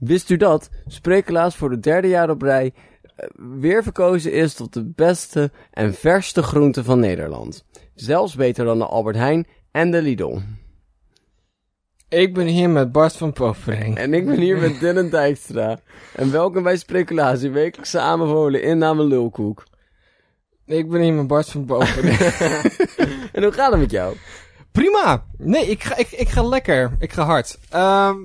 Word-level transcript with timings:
Wist 0.00 0.30
u 0.30 0.36
dat 0.36 0.70
Spreekelaas 0.86 1.56
voor 1.56 1.70
het 1.70 1.82
derde 1.82 2.08
jaar 2.08 2.30
op 2.30 2.42
rij 2.42 2.72
eh, 3.16 3.28
weer 3.36 3.82
verkozen 3.82 4.32
is 4.32 4.54
tot 4.54 4.72
de 4.72 4.84
beste 4.84 5.50
en 5.70 5.94
verste 5.94 6.42
groente 6.42 6.84
van 6.84 7.00
Nederland? 7.00 7.64
Zelfs 7.94 8.34
beter 8.34 8.64
dan 8.64 8.78
de 8.78 8.86
Albert 8.86 9.16
Heijn 9.16 9.46
en 9.70 9.90
de 9.90 10.02
Lidl. 10.02 10.38
Ik 12.08 12.34
ben 12.34 12.46
hier 12.46 12.70
met 12.70 12.92
Bart 12.92 13.16
van 13.16 13.32
Popering. 13.32 13.96
En 13.96 14.14
ik 14.14 14.26
ben 14.26 14.38
hier 14.38 14.58
met 14.58 14.80
Dylan 14.80 15.08
Dijkstra. 15.08 15.80
En 16.14 16.30
welkom 16.30 16.62
bij 16.62 16.76
Spreekelaas, 16.76 17.42
uw 17.42 17.52
wekelijkse 17.52 17.98
aanbevolen 17.98 18.62
inname 18.62 19.04
lulkoek. 19.04 19.64
Ik 20.66 20.88
ben 20.88 21.00
hier 21.00 21.12
met 21.12 21.26
Bart 21.26 21.50
van 21.50 21.64
Popering. 21.64 22.18
En 23.32 23.42
hoe 23.42 23.52
gaat 23.52 23.70
het 23.70 23.80
met 23.80 23.90
jou? 23.90 24.16
Prima! 24.72 25.24
Nee, 25.36 25.66
ik 25.66 25.82
ga, 25.82 25.96
ik, 25.96 26.10
ik 26.10 26.28
ga 26.28 26.42
lekker. 26.42 26.96
Ik 26.98 27.12
ga 27.12 27.24
hard. 27.24 27.58
Ehm 27.70 28.16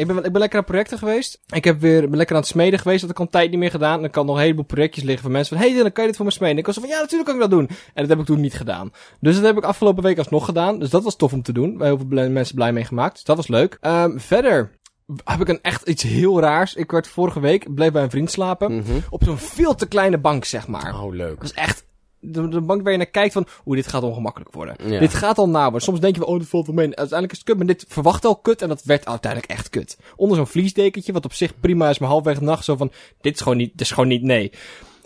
ik, 0.00 0.06
ben, 0.06 0.16
ik 0.16 0.32
ben 0.32 0.40
lekker 0.40 0.58
aan 0.58 0.64
projecten 0.64 0.98
geweest. 0.98 1.40
Ik 1.46 1.64
heb 1.64 1.80
weer, 1.80 2.00
ben 2.08 2.16
lekker 2.16 2.34
aan 2.34 2.40
het 2.40 2.50
smeden 2.50 2.78
geweest. 2.78 3.00
Dat 3.00 3.08
heb 3.08 3.18
ik 3.18 3.18
al 3.18 3.24
een 3.24 3.40
tijd 3.40 3.50
niet 3.50 3.60
meer 3.60 3.70
gedaan. 3.70 3.98
En 3.98 4.04
ik 4.04 4.12
kan 4.12 4.26
nog 4.26 4.34
een 4.34 4.42
heleboel 4.42 4.64
projectjes 4.64 5.04
liggen 5.04 5.22
van 5.22 5.32
mensen 5.32 5.56
van... 5.56 5.66
Hey 5.66 5.74
Dylan, 5.74 5.92
kan 5.92 6.02
je 6.02 6.08
dit 6.08 6.16
voor 6.16 6.26
me 6.26 6.32
smeden? 6.32 6.54
En 6.54 6.60
ik 6.60 6.66
was 6.66 6.76
van, 6.76 6.88
ja, 6.88 7.00
natuurlijk 7.00 7.24
kan 7.24 7.34
ik 7.34 7.40
dat 7.40 7.50
doen. 7.50 7.68
En 7.68 8.02
dat 8.02 8.08
heb 8.08 8.18
ik 8.18 8.24
toen 8.24 8.40
niet 8.40 8.54
gedaan. 8.54 8.92
Dus 9.20 9.34
dat 9.34 9.44
heb 9.44 9.56
ik 9.56 9.64
afgelopen 9.64 10.02
week 10.02 10.18
alsnog 10.18 10.44
gedaan. 10.44 10.78
Dus 10.78 10.90
dat 10.90 11.04
was 11.04 11.16
tof 11.16 11.32
om 11.32 11.42
te 11.42 11.52
doen. 11.52 11.78
Waar 11.78 11.86
heel 11.86 11.98
veel 12.08 12.30
mensen 12.30 12.54
blij 12.54 12.72
mee 12.72 12.84
gemaakt. 12.84 13.14
Dus 13.14 13.24
dat 13.24 13.36
was 13.36 13.48
leuk. 13.48 13.78
Ehm 13.80 14.18
verder 14.18 14.78
heb 15.24 15.40
ik 15.40 15.48
een 15.48 15.62
echt 15.62 15.88
iets 15.88 16.02
heel 16.02 16.40
raars. 16.40 16.74
Ik 16.74 16.90
werd 16.90 17.08
vorige 17.08 17.40
week, 17.40 17.74
bleef 17.74 17.92
bij 17.92 18.02
een 18.02 18.10
vriend 18.10 18.30
slapen. 18.30 18.76
Mhm. 18.76 18.98
Op 19.10 19.24
zo'n 19.24 19.38
veel 19.38 19.74
te 19.74 19.88
kleine 19.88 20.18
bank, 20.18 20.44
zeg 20.44 20.68
maar. 20.68 21.00
Oh, 21.02 21.14
leuk. 21.14 21.40
Dat 21.40 21.44
is 21.44 21.52
echt 21.52 21.84
de, 22.20 22.48
de 22.48 22.60
bank 22.60 22.82
waar 22.82 22.92
je 22.92 22.98
naar 22.98 23.06
kijkt 23.06 23.32
van, 23.32 23.46
oeh, 23.66 23.76
dit 23.76 23.86
gaat 23.86 24.02
ongemakkelijk 24.02 24.52
worden. 24.52 24.90
Ja. 24.90 24.98
Dit 24.98 25.14
gaat 25.14 25.38
al 25.38 25.48
na 25.48 25.62
worden. 25.62 25.80
Soms 25.80 26.00
denk 26.00 26.14
je 26.14 26.20
wel, 26.20 26.28
oh, 26.28 26.38
dit 26.38 26.48
valt 26.48 26.66
wel 26.66 26.74
mee. 26.74 26.86
Uiteindelijk 26.86 27.32
is 27.32 27.38
het 27.38 27.46
kut, 27.46 27.56
maar 27.56 27.66
dit 27.66 27.84
verwacht 27.88 28.24
al 28.24 28.36
kut 28.36 28.62
en 28.62 28.68
dat 28.68 28.82
werd 28.82 29.06
uiteindelijk 29.06 29.52
echt 29.52 29.68
kut. 29.68 29.98
Onder 30.16 30.36
zo'n 30.36 30.46
vliesdekentje, 30.46 31.12
wat 31.12 31.24
op 31.24 31.32
zich 31.32 31.60
prima 31.60 31.88
is, 31.88 31.98
maar 31.98 32.08
halfweg 32.08 32.38
de 32.38 32.44
nacht 32.44 32.64
zo 32.64 32.76
van, 32.76 32.92
dit 33.20 33.34
is 33.34 33.40
gewoon 33.40 33.58
niet, 33.58 33.70
dit 33.70 33.80
is 33.80 33.90
gewoon 33.90 34.08
niet 34.08 34.22
nee. 34.22 34.52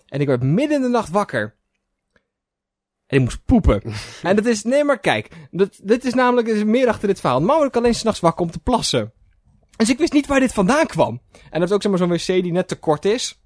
En 0.08 0.20
ik 0.20 0.27
werd 0.27 0.42
midden 0.42 0.77
in 0.77 0.83
de 0.83 0.89
nacht 0.89 1.11
wakker. 1.11 1.55
En 3.06 3.17
ik 3.17 3.24
moest 3.24 3.44
poepen. 3.44 3.83
en 4.22 4.36
dat 4.36 4.46
is, 4.46 4.62
nee 4.62 4.84
maar 4.84 5.00
kijk, 5.00 5.28
dat, 5.50 5.80
dit 5.83 6.05
is 6.05 6.14
namelijk, 6.14 6.48
er 6.48 6.56
is 6.56 6.64
meer 6.64 6.89
achter 6.89 7.08
dit 7.08 7.20
verhaal. 7.20 7.39
Normaal 7.39 7.56
word 7.56 7.69
ik 7.69 7.77
alleen 7.77 7.94
s'nachts 7.94 8.20
wakker 8.20 8.44
om 8.44 8.50
te 8.50 8.58
plassen. 8.58 9.12
Dus 9.77 9.91
ik 9.91 9.98
wist 9.98 10.12
niet 10.12 10.27
waar 10.27 10.41
dit 10.41 10.52
vandaan 10.52 10.86
kwam. 10.86 11.20
En 11.50 11.61
dat 11.61 11.69
is 11.69 11.74
ook 11.74 11.83
zeg 11.83 11.91
maar 11.91 12.00
zo'n 12.00 12.36
wc 12.36 12.42
die 12.42 12.52
net 12.52 12.69
te 12.69 12.77
kort 12.77 13.05
is. 13.05 13.41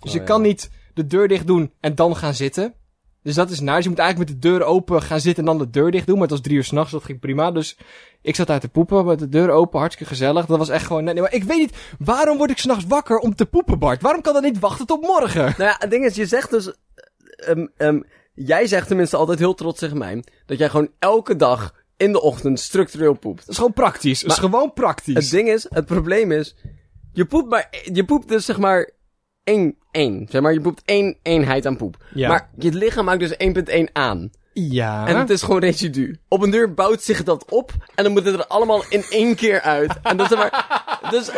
Dus 0.00 0.08
Oh, 0.08 0.12
je 0.12 0.18
ja. 0.18 0.24
kan 0.24 0.42
niet 0.42 0.70
de 0.94 1.06
deur 1.06 1.28
dicht 1.28 1.46
doen 1.46 1.72
en 1.80 1.94
dan 1.94 2.16
gaan 2.16 2.34
zitten. 2.34 2.74
Dus 3.22 3.34
dat 3.34 3.50
is 3.50 3.60
naar. 3.60 3.74
Dus 3.74 3.84
je 3.84 3.90
moet 3.90 3.98
eigenlijk 3.98 4.30
met 4.30 4.42
de 4.42 4.48
deur 4.48 4.62
open 4.62 5.02
gaan 5.02 5.20
zitten 5.20 5.46
en 5.46 5.56
dan 5.56 5.66
de 5.66 5.70
deur 5.70 5.90
dicht 5.90 6.06
doen. 6.06 6.14
Maar 6.14 6.22
het 6.22 6.30
was 6.30 6.40
drie 6.40 6.56
uur 6.56 6.64
s'nachts, 6.64 6.92
dat 6.92 7.04
ging 7.04 7.20
prima. 7.20 7.50
Dus 7.50 7.76
ik 8.22 8.34
zat 8.34 8.50
uit 8.50 8.60
te 8.60 8.68
poepen 8.68 9.04
met 9.04 9.18
de 9.18 9.28
deur 9.28 9.50
open, 9.50 9.78
hartstikke 9.78 10.12
gezellig. 10.12 10.46
Dat 10.46 10.58
was 10.58 10.68
echt 10.68 10.86
gewoon... 10.86 11.04
Nee, 11.04 11.14
nee, 11.14 11.22
maar 11.22 11.34
ik 11.34 11.44
weet 11.44 11.58
niet, 11.58 11.76
waarom 11.98 12.38
word 12.38 12.50
ik 12.50 12.58
s'nachts 12.58 12.86
wakker 12.86 13.18
om 13.18 13.34
te 13.34 13.46
poepen, 13.46 13.78
Bart? 13.78 14.02
Waarom 14.02 14.22
kan 14.22 14.32
dat 14.32 14.42
niet 14.42 14.58
wachten 14.58 14.86
tot 14.86 15.00
morgen? 15.00 15.42
Nou 15.42 15.70
ja, 15.70 15.76
het 15.78 15.90
ding 15.90 16.04
is, 16.04 16.14
je 16.14 16.26
zegt 16.26 16.50
dus... 16.50 16.72
ehm, 17.36 17.66
ehm, 17.76 18.00
jij 18.34 18.66
zegt 18.66 18.86
tenminste 18.86 19.16
altijd 19.16 19.38
heel 19.38 19.54
trots 19.54 19.78
tegen 19.78 19.98
mij... 19.98 20.24
dat 20.46 20.58
jij 20.58 20.68
gewoon 20.68 20.90
elke 20.98 21.36
dag 21.36 21.74
in 21.96 22.12
de 22.12 22.20
ochtend 22.20 22.60
structureel 22.60 23.14
poept. 23.14 23.40
Dat 23.40 23.48
is 23.48 23.56
gewoon 23.56 23.72
praktisch. 23.72 24.20
Dat 24.20 24.30
is 24.30 24.38
gewoon 24.38 24.72
praktisch. 24.72 25.14
Het 25.14 25.30
ding 25.30 25.48
is, 25.48 25.66
het 25.68 25.86
probleem 25.86 26.32
is... 26.32 26.56
Je 27.12 27.24
poept, 27.24 27.48
maar, 27.48 27.68
je 27.92 28.04
poept 28.04 28.28
dus 28.28 28.44
zeg 28.44 28.58
maar... 28.58 28.90
één, 29.50 29.76
één. 29.90 30.26
Zeg 30.30 30.40
maar, 30.40 30.52
je 30.52 30.60
poept 30.60 30.82
één 30.84 31.16
eenheid 31.22 31.66
aan 31.66 31.76
poep. 31.76 31.96
Ja. 32.14 32.28
Maar 32.28 32.50
je 32.58 32.72
lichaam 32.72 33.04
maakt 33.04 33.20
dus 33.20 33.34
1.1 33.78 33.92
aan. 33.92 34.30
Ja. 34.52 35.06
En 35.06 35.16
het 35.16 35.30
is 35.30 35.42
gewoon 35.42 35.60
residu. 35.60 36.18
Op 36.28 36.42
een 36.42 36.50
deur 36.50 36.74
bouwt 36.74 37.02
zich 37.02 37.22
dat 37.22 37.44
op. 37.50 37.72
En 37.94 38.04
dan 38.04 38.12
moet 38.12 38.24
het 38.24 38.34
er 38.34 38.46
allemaal 38.46 38.84
in 38.88 39.04
één 39.10 39.34
keer 39.34 39.60
uit. 39.60 39.98
En 40.02 40.16
dat 40.16 40.30
is 40.30 40.36
maar... 40.36 40.68
Dus, 41.10 41.30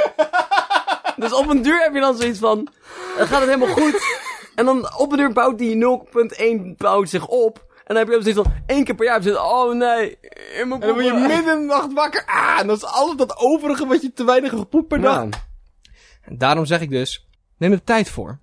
dus 1.17 1.33
op 1.33 1.49
een 1.49 1.63
deur 1.63 1.83
heb 1.83 1.95
je 1.95 2.01
dan 2.01 2.17
zoiets 2.17 2.39
van... 2.39 2.69
Dan 3.19 3.27
gaat 3.27 3.41
het 3.41 3.51
helemaal 3.51 3.75
goed. 3.75 4.21
En 4.55 4.65
dan 4.65 4.99
op 4.99 5.13
een 5.13 5.19
deur 5.19 5.33
bouwt 5.33 5.59
die 5.59 5.85
0.1 6.73 6.77
bouwt 6.77 7.09
zich 7.09 7.27
op. 7.27 7.59
En 7.59 7.95
dan 7.95 7.97
heb 7.97 8.09
je 8.09 8.15
ook 8.15 8.23
zoiets 8.23 8.41
van... 8.43 8.53
één 8.67 8.85
keer 8.85 8.95
per 8.95 9.05
jaar 9.05 9.23
van, 9.23 9.39
Oh 9.39 9.75
nee, 9.75 10.19
in 10.61 10.69
mijn 10.69 10.81
En 10.81 10.87
dan 10.87 10.95
word 10.95 11.05
je 11.05 11.13
midden 11.13 11.55
in 11.55 11.61
de 11.61 11.67
nacht 11.67 11.93
wakker. 11.93 12.25
Ah, 12.27 12.59
en 12.61 12.67
dat 12.67 12.77
is 12.77 12.85
alles 12.85 13.17
dat 13.17 13.37
overige 13.37 13.87
wat 13.87 14.03
je 14.03 14.13
te 14.13 14.25
weinig 14.25 14.51
gepoept 14.51 14.89
per 14.89 15.01
dag. 15.01 15.29
Daarom 16.27 16.67
zeg 16.67 16.81
ik 16.81 16.91
dus, 16.91 17.27
neem 17.63 17.73
er 17.73 17.79
de 17.79 17.85
tijd 17.85 18.09
voor. 18.11 18.39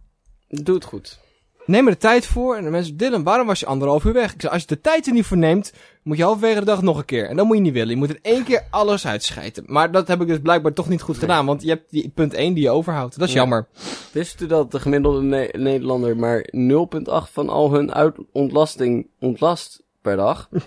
doe 0.48 0.76
het 0.76 0.84
goed. 0.84 1.20
Neem 1.66 1.86
er 1.88 1.92
de 1.94 1.98
tijd 2.00 2.26
voor. 2.26 2.56
En 2.56 2.64
de 2.64 2.70
mensen, 2.70 2.98
Dylan, 2.98 3.24
waarom 3.24 3.48
was 3.48 3.60
je 3.60 3.66
anderhalf 3.66 4.04
uur 4.04 4.14
weg? 4.14 4.34
Ik 4.34 4.42
zei, 4.42 4.54
als 4.54 4.62
je 4.62 4.68
de 4.68 4.82
tijd 4.82 5.08
er 5.08 5.14
niet 5.14 5.26
voor 5.26 5.38
neemt, 5.38 5.74
moet 6.04 6.18
je 6.18 6.24
halverwege 6.24 6.60
de 6.60 6.66
dag 6.66 6.82
nog 6.82 6.98
een 6.98 7.06
keer. 7.06 7.30
En 7.30 7.36
dat 7.36 7.46
moet 7.46 7.56
je 7.56 7.62
niet 7.62 7.74
willen. 7.74 7.90
Je 7.90 7.96
moet 7.96 8.10
er 8.10 8.20
één 8.22 8.44
keer 8.44 8.64
alles 8.70 9.08
uitschijten. 9.08 9.64
Maar 9.68 9.92
dat 9.92 10.08
heb 10.08 10.22
ik 10.22 10.28
dus 10.28 10.40
blijkbaar 10.40 10.74
toch 10.74 10.90
niet 10.90 11.02
goed 11.02 11.18
gedaan. 11.18 11.46
Want 11.46 11.62
je 11.62 11.70
hebt 11.70 11.92
die 11.92 12.10
punt 12.16 12.34
1 12.34 12.54
die 12.54 12.64
je 12.64 12.70
overhoudt. 12.70 13.20
Dat 13.20 13.28
is 13.28 13.34
Ja. 13.34 13.40
jammer. 13.40 13.68
Wist 14.12 14.42
u 14.42 14.48
dat 14.48 14.72
de 14.72 14.80
gemiddelde 14.80 15.22
Ne- 15.22 15.50
Nederlander 15.58 16.18
maar 16.18 16.48
0.8 16.52 17.30
van 17.32 17.50
al 17.50 17.74
hun 17.74 18.14
ontlasting 18.32 19.08
ontlast 19.20 19.84
per 20.02 20.16
dag? 20.16 20.50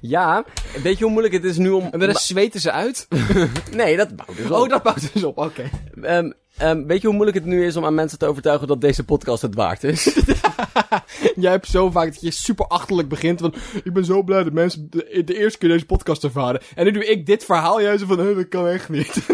ja, 0.00 0.44
weet 0.82 0.98
je 0.98 1.02
hoe 1.04 1.12
moeilijk 1.12 1.34
het 1.34 1.44
is 1.44 1.56
nu 1.56 1.70
om... 1.70 1.88
En 1.90 2.04
rest 2.04 2.24
zweten 2.26 2.60
ze 2.60 2.70
uit. 2.70 3.08
Nee, 3.72 3.96
dat 3.96 4.16
bouwt 4.16 4.36
dus 4.36 4.46
op. 4.50 4.52
Oh, 4.52 4.68
dat 4.68 4.82
bouwt 4.82 5.12
dus 5.12 5.24
op. 5.24 5.38
Oké. 5.38 5.70
Ehm, 6.02 6.30
ehm, 6.56 6.86
weet 6.86 7.00
je 7.00 7.06
hoe 7.06 7.16
moeilijk 7.16 7.38
het 7.38 7.46
nu 7.46 7.66
is 7.66 7.76
om 7.76 7.84
aan 7.84 7.94
mensen 7.94 8.18
te 8.18 8.26
overtuigen 8.26 8.66
dat 8.66 8.80
deze 8.80 9.04
podcast 9.04 9.42
het 9.42 9.54
waard 9.54 9.84
is? 9.84 10.04
Jij 11.34 11.50
hebt 11.50 11.66
zo 11.66 11.90
vaak 11.90 12.12
dat 12.12 12.20
je 12.20 12.30
super 12.30 12.66
achterlijk 12.66 13.08
begint. 13.08 13.40
Van, 13.40 13.54
ik 13.84 13.92
ben 13.92 14.04
zo 14.04 14.22
blij 14.22 14.42
dat 14.44 14.52
mensen 14.52 14.86
de, 14.90 15.22
de 15.24 15.38
eerste 15.38 15.58
keer 15.58 15.68
deze 15.68 15.86
podcast 15.86 16.24
ervaren. 16.24 16.60
En 16.74 16.84
nu 16.84 16.90
doe 16.90 17.06
ik 17.06 17.26
dit 17.26 17.44
verhaal. 17.44 17.80
Jij 17.80 17.98
zo 17.98 18.06
van, 18.06 18.18
"Hé, 18.18 18.34
dat 18.34 18.48
kan 18.48 18.66
echt 18.68 18.88
niet. 18.88 19.26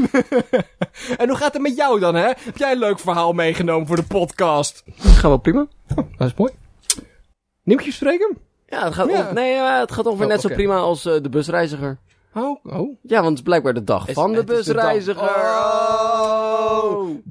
en 1.19 1.29
hoe 1.29 1.37
gaat 1.37 1.53
het 1.53 1.63
met 1.63 1.77
jou 1.77 2.01
dan, 2.01 2.15
hè? 2.15 2.27
Heb 2.27 2.57
jij 2.57 2.73
een 2.73 2.79
leuk 2.79 2.99
verhaal 2.99 3.33
meegenomen 3.33 3.87
voor 3.87 3.97
de 3.97 4.03
podcast? 4.03 4.83
Gaat 4.97 5.23
wel 5.23 5.37
prima. 5.37 5.67
Dat 6.17 6.27
is 6.29 6.35
mooi. 6.35 6.53
Nieuwtjes 7.63 7.95
spreken? 7.95 8.37
Ja, 8.67 8.85
het 8.85 8.95
gaat, 8.95 9.11
Ja. 9.11 9.33
nee, 9.33 9.55
het 9.55 9.93
gaat 9.93 10.07
ongeveer 10.07 10.27
Oh, 10.27 10.33
net 10.33 10.41
zo 10.41 10.49
prima 10.49 10.77
als 10.77 11.05
eh, 11.05 11.23
de 11.23 11.29
busreiziger. 11.29 11.99
Oh, 12.35 12.65
oh. 12.65 12.99
Ja, 13.03 13.15
want 13.17 13.29
het 13.29 13.37
is 13.37 13.43
blijkbaar 13.43 13.75
de 13.75 13.85
dag 13.85 14.09
Is- 14.09 14.15
van 14.15 14.33
de 14.33 14.45
is 14.59 14.65
de 14.65 14.75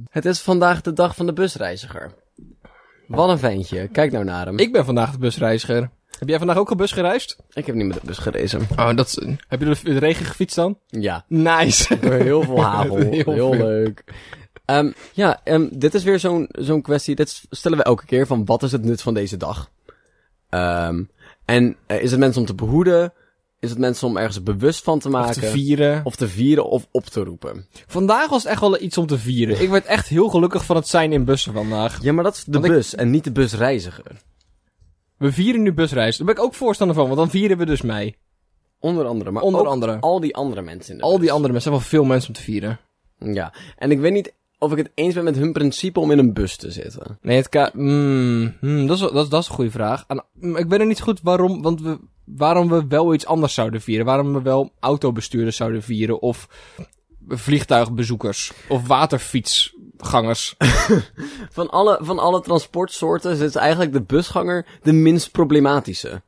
Het 0.09 0.25
is 0.25 0.39
vandaag 0.39 0.81
de 0.81 0.93
dag 0.93 1.15
van 1.15 1.25
de 1.25 1.33
busreiziger. 1.33 2.13
Wat 3.07 3.29
een 3.29 3.39
ventje. 3.39 3.87
Kijk 3.87 4.11
nou 4.11 4.23
naar 4.25 4.45
hem. 4.45 4.57
Ik 4.59 4.71
ben 4.71 4.85
vandaag 4.85 5.11
de 5.11 5.17
busreiziger. 5.17 5.89
Heb 6.19 6.27
jij 6.27 6.37
vandaag 6.37 6.57
ook 6.57 6.69
al 6.69 6.75
bus 6.75 6.91
gereisd? 6.91 7.37
Ik 7.53 7.65
heb 7.65 7.75
niet 7.75 7.87
met 7.87 7.99
de 7.99 8.05
bus 8.05 8.17
gerezen. 8.17 8.67
Oh, 8.77 8.95
dat 8.95 9.07
is... 9.07 9.15
Heb 9.47 9.59
je 9.59 9.65
door 9.65 9.75
de, 9.83 9.93
de 9.93 9.99
regen 9.99 10.25
gefietst 10.25 10.55
dan? 10.55 10.77
Ja. 10.87 11.25
Nice. 11.27 11.99
Door 11.99 12.13
heel 12.13 12.41
veel 12.41 12.61
hagel. 12.71 12.97
Heel 12.97 13.33
heel 13.33 13.53
veel. 13.53 13.53
leuk. 13.53 14.03
Ehm, 14.65 14.91
ja, 15.13 15.41
ehm, 15.43 15.67
dit 15.71 15.93
is 15.93 16.03
weer 16.03 16.19
zo'n 16.19 16.49
zo'n 16.51 16.81
kwestie. 16.81 17.15
Dit 17.15 17.41
stellen 17.49 17.77
we 17.77 17.83
elke 17.83 18.05
keer 18.05 18.27
van 18.27 18.45
wat 18.45 18.63
is 18.63 18.71
het 18.71 18.83
nut 18.83 19.01
van 19.01 19.13
deze 19.13 19.37
dag? 19.37 19.69
Ehm, 20.49 21.03
en 21.45 21.75
eh, 21.85 22.01
is 22.01 22.11
het 22.11 22.19
mensen 22.19 22.41
om 22.41 22.47
te 22.47 22.55
behoeden? 22.55 23.13
Is 23.59 23.69
het 23.69 23.79
mensen 23.79 24.07
om 24.07 24.17
ergens 24.17 24.43
bewust 24.43 24.83
van 24.83 24.99
te 24.99 25.09
maken? 25.09 25.41
Te 25.41 25.47
vieren. 25.47 26.01
Of 26.05 26.15
te 26.15 26.27
vieren 26.27 26.69
of 26.69 26.87
op 26.91 27.05
te 27.05 27.23
roepen? 27.23 27.67
Vandaag 27.87 28.29
was 28.29 28.43
het 28.43 28.51
echt 28.51 28.61
wel 28.61 28.81
iets 28.81 28.97
om 28.97 29.05
te 29.07 29.17
vieren. 29.17 29.61
Ik 29.61 29.69
werd 29.69 29.85
echt 29.85 30.07
heel 30.07 30.29
gelukkig 30.29 30.65
van 30.65 30.75
het 30.75 30.87
zijn 30.87 31.11
in 31.13 31.25
bussen 31.25 31.53
vandaag. 31.53 32.01
Ja, 32.03 32.13
maar 32.13 32.23
dat 32.23 32.35
is 32.35 32.43
de 32.43 32.51
Want 32.51 32.65
ik- 32.65 32.71
bus 32.71 32.95
en 32.95 33.09
niet 33.09 33.23
de 33.23 33.31
busreiziger. 33.31 34.21
We 35.17 35.31
vieren 35.31 35.61
nu 35.61 35.73
busreis. 35.73 36.17
Daar 36.17 36.25
ben 36.25 36.35
ik 36.35 36.41
ook 36.41 36.53
voorstander 36.53 36.95
van, 36.95 37.05
want 37.05 37.17
dan 37.17 37.29
vieren 37.29 37.57
we 37.57 37.65
dus 37.65 37.81
mee. 37.81 38.15
Onder 38.79 39.05
andere. 39.05 39.31
Maar 39.31 39.43
Onder 39.43 39.61
ook 39.61 39.67
andere. 39.67 39.97
al 39.99 40.19
die 40.19 40.35
andere 40.35 40.61
mensen 40.61 40.91
in 40.93 40.97
de 40.97 41.03
Al 41.03 41.11
bus. 41.11 41.19
die 41.21 41.31
andere 41.31 41.51
mensen 41.53 41.71
zijn 41.71 41.81
wel 41.83 41.89
veel 41.99 42.03
mensen 42.09 42.29
om 42.29 42.35
te 42.35 42.41
vieren. 42.41 42.79
Ja. 43.17 43.53
En 43.77 43.91
ik 43.91 43.99
weet 43.99 44.13
niet 44.13 44.33
of 44.57 44.71
ik 44.71 44.77
het 44.77 44.91
eens 44.93 45.13
ben 45.13 45.23
met 45.23 45.35
hun 45.35 45.51
principe 45.53 45.99
om 45.99 46.11
in 46.11 46.17
een 46.19 46.33
bus 46.33 46.55
te 46.55 46.71
zitten. 46.71 47.17
Nee, 47.21 47.37
het 47.37 47.49
ka... 47.49 47.69
Mm, 47.73 48.55
hmm, 48.59 48.87
dat, 48.87 48.95
is, 48.95 49.01
dat, 49.01 49.23
is, 49.23 49.29
dat 49.29 49.41
is 49.41 49.47
een 49.49 49.55
goede 49.55 49.71
vraag. 49.71 50.03
En, 50.07 50.23
mm, 50.33 50.55
ik 50.57 50.67
weet 50.67 50.79
er 50.79 50.85
niet 50.85 51.01
goed 51.01 51.19
waarom, 51.23 51.61
want 51.61 51.81
we, 51.81 51.99
waarom 52.35 52.69
we 52.69 52.87
wel 52.87 53.13
iets 53.13 53.25
anders 53.25 53.53
zouden 53.53 53.81
vieren. 53.81 54.05
Waarom 54.05 54.33
we 54.33 54.41
wel 54.41 54.71
autobestuurders 54.79 55.55
zouden 55.55 55.83
vieren 55.83 56.21
of 56.21 56.47
vliegtuigbezoekers 57.27 58.51
of 58.67 58.87
waterfietsgangers. 58.87 60.55
Van 61.51 61.69
alle, 61.69 61.97
van 62.01 62.19
alle 62.19 62.41
transportsoorten 62.41 63.39
is 63.39 63.55
eigenlijk 63.55 63.93
de 63.93 64.01
busganger 64.01 64.65
de 64.81 64.93
minst 64.93 65.31
problematische. 65.31 66.21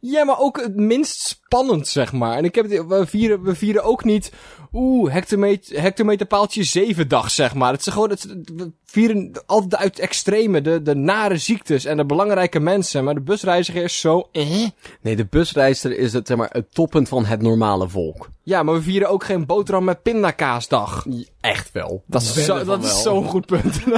Ja, 0.00 0.24
maar 0.24 0.38
ook 0.38 0.60
het 0.60 0.76
minst 0.76 1.20
spannend, 1.20 1.88
zeg 1.88 2.12
maar. 2.12 2.36
En 2.36 2.44
ik 2.44 2.54
heb 2.54 2.70
het, 2.70 2.86
we 2.86 3.06
vieren, 3.06 3.42
we 3.42 3.54
vieren 3.54 3.84
ook 3.84 4.04
niet, 4.04 4.32
oeh, 4.72 5.12
hectometer, 5.12 5.80
hectometerpaaltje 5.82 6.62
7 6.64 7.08
dag, 7.08 7.30
zeg 7.30 7.54
maar. 7.54 7.72
Het 7.72 7.86
is 7.86 7.92
gewoon, 7.92 8.10
het, 8.10 8.26
we 8.56 8.70
vieren 8.84 9.30
altijd 9.46 9.76
uit 9.82 9.90
het 9.96 9.98
extreme, 9.98 10.60
de, 10.60 10.82
de 10.82 10.94
nare 10.94 11.36
ziektes 11.36 11.84
en 11.84 11.96
de 11.96 12.04
belangrijke 12.04 12.60
mensen. 12.60 13.04
Maar 13.04 13.14
de 13.14 13.20
busreiziger 13.20 13.82
is 13.82 14.00
zo, 14.00 14.28
eh. 14.32 14.68
Nee, 15.00 15.16
de 15.16 15.26
busreiziger 15.30 15.98
is 15.98 16.12
het, 16.12 16.26
zeg 16.26 16.36
maar, 16.36 16.48
het 16.52 16.74
toppunt 16.74 17.08
van 17.08 17.24
het 17.24 17.42
normale 17.42 17.88
volk. 17.88 18.30
Ja, 18.42 18.62
maar 18.62 18.74
we 18.74 18.82
vieren 18.82 19.08
ook 19.10 19.24
geen 19.24 19.46
boterham 19.46 19.84
met 19.84 20.02
pindakaasdag. 20.02 21.06
Echt 21.40 21.72
wel. 21.72 22.02
Dat 22.06 22.22
is 22.22 22.44
zo- 22.44 22.80
zo'n 22.82 23.24
goed 23.24 23.46
punt. 23.46 23.80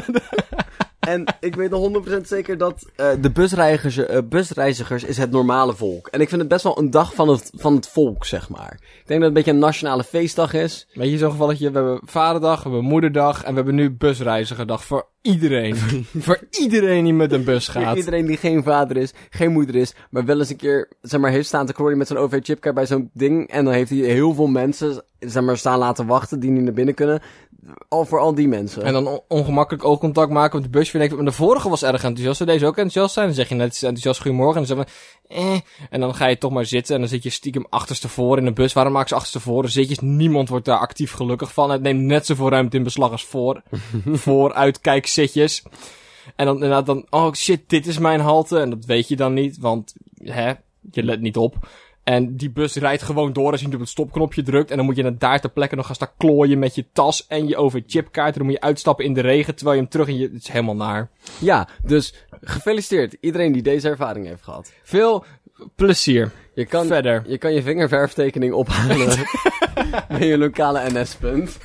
En 1.08 1.24
ik 1.40 1.54
weet 1.54 1.70
nog 1.70 2.04
100% 2.06 2.20
zeker 2.22 2.58
dat 2.58 2.90
eh, 2.96 3.08
de 3.20 3.30
busreizigers, 3.30 3.96
eh, 3.96 4.18
busreizigers 4.28 5.04
is 5.04 5.16
het 5.16 5.30
normale 5.30 5.74
volk. 5.74 6.06
En 6.06 6.20
ik 6.20 6.28
vind 6.28 6.40
het 6.40 6.50
best 6.50 6.64
wel 6.64 6.78
een 6.78 6.90
dag 6.90 7.14
van 7.14 7.28
het, 7.28 7.50
van 7.54 7.74
het 7.74 7.88
volk, 7.88 8.24
zeg 8.24 8.48
maar. 8.48 8.72
Ik 8.72 9.06
denk 9.06 9.06
dat 9.06 9.18
het 9.18 9.24
een 9.28 9.32
beetje 9.32 9.50
een 9.50 9.58
nationale 9.58 10.04
feestdag 10.04 10.52
is. 10.52 10.86
Weet 10.92 11.10
je, 11.10 11.18
zo'n 11.18 11.30
gevalletje, 11.30 11.70
we 11.70 11.78
hebben 11.78 12.00
vaderdag, 12.04 12.62
we 12.62 12.70
hebben 12.70 12.88
moederdag 12.88 13.42
en 13.42 13.48
we 13.48 13.56
hebben 13.56 13.74
nu 13.74 13.90
busreizigerdag 13.90 14.84
voor 14.84 15.06
iedereen. 15.22 15.76
voor 16.26 16.40
iedereen 16.50 17.04
die 17.04 17.14
met 17.14 17.32
een 17.32 17.44
bus 17.44 17.68
Voor 17.68 17.82
gaat. 17.82 17.96
iedereen 17.96 18.26
die 18.26 18.36
geen 18.36 18.62
vader 18.62 18.96
is, 18.96 19.12
geen 19.30 19.52
moeder 19.52 19.74
is, 19.74 19.94
maar 20.10 20.24
wel 20.24 20.38
eens 20.38 20.50
een 20.50 20.56
keer, 20.56 20.88
zeg 21.00 21.20
maar, 21.20 21.30
heeft 21.30 21.46
staan 21.46 21.66
te 21.66 21.72
klooien 21.72 21.98
met 21.98 22.08
zo'n 22.08 22.16
OV-chipkaart 22.16 22.74
bij 22.74 22.86
zo'n 22.86 23.10
ding. 23.12 23.48
En 23.48 23.64
dan 23.64 23.74
heeft 23.74 23.90
hij 23.90 23.98
heel 23.98 24.34
veel 24.34 24.46
mensen, 24.46 25.02
zeg 25.18 25.42
maar, 25.42 25.56
staan 25.56 25.78
laten 25.78 26.06
wachten 26.06 26.40
die 26.40 26.50
niet 26.50 26.64
naar 26.64 26.72
binnen 26.72 26.94
kunnen. 26.94 27.22
Al 27.88 28.04
voor 28.04 28.18
al 28.18 28.34
die 28.34 28.48
mensen. 28.48 28.82
En 28.82 28.92
dan 28.92 29.06
on- 29.06 29.20
ongemakkelijk 29.28 29.84
oogcontact 29.84 30.30
maken 30.30 30.60
met 30.60 30.72
de 30.72 30.78
busje. 30.78 30.98
En 30.98 31.04
ik, 31.04 31.14
maar 31.16 31.24
de 31.24 31.32
vorige 31.32 31.68
was 31.68 31.82
erg 31.82 32.04
enthousiast. 32.04 32.36
Zou 32.36 32.50
deze 32.50 32.66
ook 32.66 32.76
enthousiast 32.76 33.14
zijn? 33.14 33.26
Dan 33.26 33.34
zeg 33.34 33.48
je 33.48 33.54
net 33.54 33.74
enthousiast 33.82 34.20
goedemorgen. 34.20 34.62
En 34.62 34.66
dan 34.66 34.76
zeg 34.76 34.86
je, 35.28 35.34
eh. 35.34 35.60
En 35.90 36.00
dan 36.00 36.14
ga 36.14 36.26
je 36.26 36.38
toch 36.38 36.52
maar 36.52 36.66
zitten. 36.66 36.94
En 36.94 37.00
dan 37.00 37.10
zit 37.10 37.22
je 37.22 37.30
stiekem 37.30 37.66
achterstevoren 37.68 38.38
in 38.38 38.44
de 38.44 38.52
bus. 38.52 38.72
Waarom 38.72 38.92
maken 38.92 39.08
ze 39.08 39.14
achterstevoren? 39.14 39.70
Zitjes, 39.70 39.98
niemand 39.98 40.48
wordt 40.48 40.64
daar 40.64 40.78
actief 40.78 41.12
gelukkig 41.12 41.52
van. 41.52 41.70
Het 41.70 41.82
neemt 41.82 42.00
net 42.02 42.26
zoveel 42.26 42.48
ruimte 42.48 42.76
in 42.76 42.82
beslag 42.82 43.10
als 43.10 43.24
voor. 43.24 43.62
Vooruitkijkzitjes. 44.12 45.62
En 46.36 46.46
dan 46.46 46.54
inderdaad 46.54 46.86
dan, 46.86 47.06
oh 47.10 47.32
shit, 47.32 47.60
dit 47.66 47.86
is 47.86 47.98
mijn 47.98 48.20
halte. 48.20 48.58
En 48.58 48.70
dat 48.70 48.84
weet 48.84 49.08
je 49.08 49.16
dan 49.16 49.32
niet, 49.34 49.58
want, 49.58 49.94
hè, 50.24 50.52
je 50.90 51.02
let 51.02 51.20
niet 51.20 51.36
op. 51.36 51.56
En 52.04 52.36
die 52.36 52.50
bus 52.50 52.74
rijdt 52.74 53.02
gewoon 53.02 53.32
door 53.32 53.50
als 53.50 53.60
je 53.60 53.66
op 53.66 53.80
het 53.80 53.88
stopknopje 53.88 54.42
drukt. 54.42 54.70
En 54.70 54.76
dan 54.76 54.86
moet 54.86 54.96
je 54.96 55.02
dan 55.02 55.16
daar 55.18 55.40
ter 55.40 55.50
plekke 55.50 55.76
nog 55.76 55.86
gaan 55.86 55.94
staan 55.94 56.10
klooien 56.16 56.58
met 56.58 56.74
je 56.74 56.84
tas 56.92 57.26
en 57.26 57.48
je 57.48 57.56
over-chipkaart. 57.56 58.32
En 58.32 58.38
dan 58.38 58.46
moet 58.46 58.54
je 58.54 58.60
uitstappen 58.60 59.04
in 59.04 59.12
de 59.12 59.20
regen 59.20 59.54
terwijl 59.54 59.76
je 59.76 59.82
hem 59.82 59.90
terug 59.90 60.08
in 60.08 60.16
je... 60.16 60.22
Het 60.22 60.42
is 60.42 60.48
helemaal 60.48 60.76
naar. 60.76 61.10
Ja, 61.38 61.68
dus 61.84 62.14
gefeliciteerd 62.40 63.16
iedereen 63.20 63.52
die 63.52 63.62
deze 63.62 63.88
ervaring 63.88 64.26
heeft 64.26 64.42
gehad. 64.42 64.72
Veel 64.82 65.24
plezier. 65.74 66.30
Je 66.54 66.66
kan, 66.66 66.86
Verder. 66.86 67.22
je 67.26 67.38
kan 67.38 67.52
je 67.52 67.62
vingerverftekening 67.62 68.52
ophalen 68.52 69.26
bij 70.08 70.26
je 70.26 70.38
lokale 70.38 70.90
NS-punt. 70.90 71.58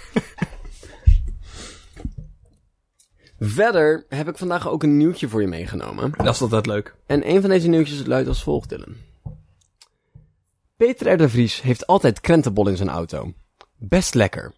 Verder 3.39 4.05
heb 4.09 4.27
ik 4.27 4.37
vandaag 4.37 4.69
ook 4.69 4.83
een 4.83 4.97
nieuwtje 4.97 5.27
voor 5.27 5.41
je 5.41 5.47
meegenomen. 5.47 6.11
Dat 6.17 6.33
is 6.35 6.41
altijd 6.41 6.65
leuk. 6.65 6.95
En 7.05 7.29
een 7.29 7.41
van 7.41 7.49
deze 7.49 7.67
nieuwtjes 7.67 8.05
luidt 8.05 8.27
als 8.27 8.43
volgt, 8.43 8.69
Dylan. 8.69 9.06
Peter 10.77 11.11
R. 11.13 11.17
de 11.17 11.29
Vries 11.29 11.61
heeft 11.61 11.87
altijd 11.87 12.19
krentenbol 12.19 12.67
in 12.67 12.77
zijn 12.77 12.89
auto. 12.89 13.33
Best 13.77 14.13
lekker. 14.13 14.53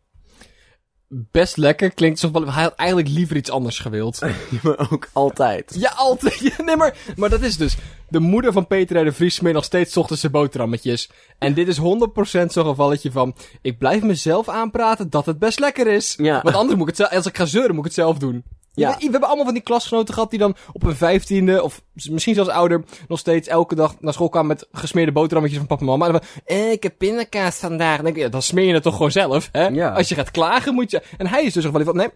Best 1.07 1.57
lekker. 1.57 1.93
Klinkt 1.93 2.23
alsof 2.23 2.53
hij 2.53 2.63
had 2.63 2.75
eigenlijk 2.75 3.09
liever 3.09 3.35
iets 3.35 3.49
anders 3.49 3.79
gewild. 3.79 4.19
maar 4.63 4.91
ook 4.91 5.09
altijd. 5.13 5.75
Ja, 5.79 5.93
altijd. 5.95 6.39
Ja, 6.57 6.63
nee, 6.63 6.75
maar, 6.75 6.97
maar 7.15 7.29
dat 7.29 7.41
is 7.41 7.57
dus. 7.57 7.77
De 8.09 8.19
moeder 8.19 8.53
van 8.53 8.67
Peter 8.67 9.01
R. 9.01 9.03
de 9.03 9.11
Vries 9.11 9.35
smeert 9.35 9.55
nog 9.55 9.63
steeds 9.63 9.97
ochtends 9.97 10.21
zijn 10.21 10.33
boterhammetjes. 10.33 11.09
En 11.37 11.53
dit 11.53 11.67
is 11.67 11.77
100% 11.77 11.81
zo'n 11.81 12.65
gevalletje 12.65 13.11
van... 13.11 13.35
Ik 13.61 13.77
blijf 13.77 14.03
mezelf 14.03 14.49
aanpraten 14.49 15.09
dat 15.09 15.25
het 15.25 15.39
best 15.39 15.59
lekker 15.59 15.87
is. 15.87 16.15
Ja. 16.17 16.41
Want 16.41 16.55
anders 16.55 16.77
moet 16.77 16.89
ik 16.89 16.97
het 16.97 17.07
zelf... 17.07 17.11
Als 17.11 17.25
ik 17.25 17.37
ga 17.37 17.45
zeuren, 17.45 17.69
moet 17.75 17.85
ik 17.85 17.91
het 17.95 17.99
zelf 17.99 18.17
doen. 18.17 18.43
Ja. 18.73 18.89
We, 18.89 18.95
we 18.97 19.11
hebben 19.11 19.27
allemaal 19.27 19.45
van 19.45 19.53
die 19.53 19.63
klasgenoten 19.63 20.13
gehad 20.13 20.29
die 20.29 20.39
dan 20.39 20.55
op 20.71 20.81
hun 20.81 20.95
vijftiende... 20.95 21.63
Of 21.63 21.81
misschien 21.93 22.33
zelfs 22.33 22.49
ouder... 22.49 22.83
Nog 23.07 23.19
steeds 23.19 23.47
elke 23.47 23.75
dag 23.75 23.95
naar 23.99 24.13
school 24.13 24.29
kwamen 24.29 24.47
met 24.47 24.67
gesmeerde 24.71 25.11
boterhammetjes 25.11 25.59
van 25.59 25.67
papa 25.67 25.81
en 25.81 25.87
mama. 25.87 26.05
En 26.05 26.11
dan 26.11 26.21
van... 26.21 26.41
Eh, 26.45 26.71
ik 26.71 26.83
heb 26.83 26.97
pindakaas 26.97 27.57
vandaag. 27.57 27.95
Dan 27.95 28.05
denk 28.05 28.15
ik, 28.15 28.23
ja, 28.23 28.29
dan 28.29 28.41
smeer 28.41 28.65
je 28.65 28.73
het 28.73 28.83
toch 28.83 28.95
gewoon 28.95 29.11
zelf, 29.11 29.49
hè? 29.51 29.67
Ja. 29.67 29.89
Als 29.89 30.09
je 30.09 30.15
gaat 30.15 30.31
klagen, 30.31 30.73
moet 30.73 30.91
je... 30.91 31.03
En 31.17 31.27
hij 31.27 31.43
is 31.43 31.53
dus 31.53 31.63
een 31.63 31.71
geval 31.71 31.85
van... 31.85 31.95
Nee, 31.95 32.09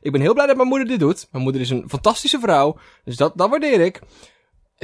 ik 0.00 0.12
ben 0.12 0.20
heel 0.20 0.34
blij 0.34 0.46
dat 0.46 0.56
mijn 0.56 0.68
moeder 0.68 0.88
dit 0.88 0.98
doet. 0.98 1.28
Mijn 1.30 1.44
moeder 1.44 1.60
is 1.60 1.70
een 1.70 1.84
fantastische 1.88 2.38
vrouw. 2.40 2.78
Dus 3.04 3.16
dat, 3.16 3.32
dat 3.36 3.50
waardeer 3.50 3.80
ik. 3.80 4.00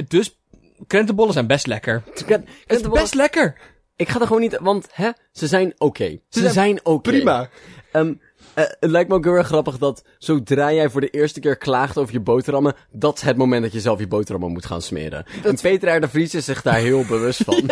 Dus 0.07 0.39
krentenbollen 0.87 1.33
zijn 1.33 1.47
best 1.47 1.67
lekker. 1.67 2.03
Het 2.13 2.81
is 2.81 2.89
best 2.89 3.13
lekker. 3.13 3.57
Ik 3.95 4.09
ga 4.09 4.19
er 4.19 4.27
gewoon 4.27 4.41
niet... 4.41 4.57
Want, 4.61 4.87
hè, 4.91 5.09
ze 5.31 5.47
zijn 5.47 5.73
oké. 5.77 6.19
Ze, 6.29 6.39
zijn 6.39 6.53
zijn 6.53 6.85
oké. 6.85 7.09
Prima. 7.11 7.49
Ehm, 7.91 8.13
eh, 8.53 8.63
het 8.79 8.89
lijkt 8.89 9.09
me 9.09 9.15
ook 9.15 9.23
heel 9.23 9.33
erg 9.33 9.47
grappig 9.47 9.77
dat 9.77 10.03
zodra 10.17 10.73
jij 10.73 10.89
voor 10.89 11.01
de 11.01 11.09
eerste 11.09 11.39
keer 11.39 11.57
klaagt 11.57 11.97
over 11.97 12.13
je 12.13 12.19
boterhammen, 12.19 12.75
dat 12.91 13.15
is 13.15 13.21
het 13.21 13.37
moment 13.37 13.63
dat 13.63 13.73
je 13.73 13.79
zelf 13.79 13.99
je 13.99 14.07
boterhammen 14.07 14.51
moet 14.51 14.65
gaan 14.65 14.81
smeren. 14.81 15.25
En 15.43 15.59
Peter 15.61 15.95
R. 15.95 16.01
de 16.01 16.07
Vries 16.07 16.35
is 16.35 16.45
zich 16.45 16.61
daar 16.61 16.79
heel 16.79 17.05
bewust 17.15 17.43
van. 17.43 17.69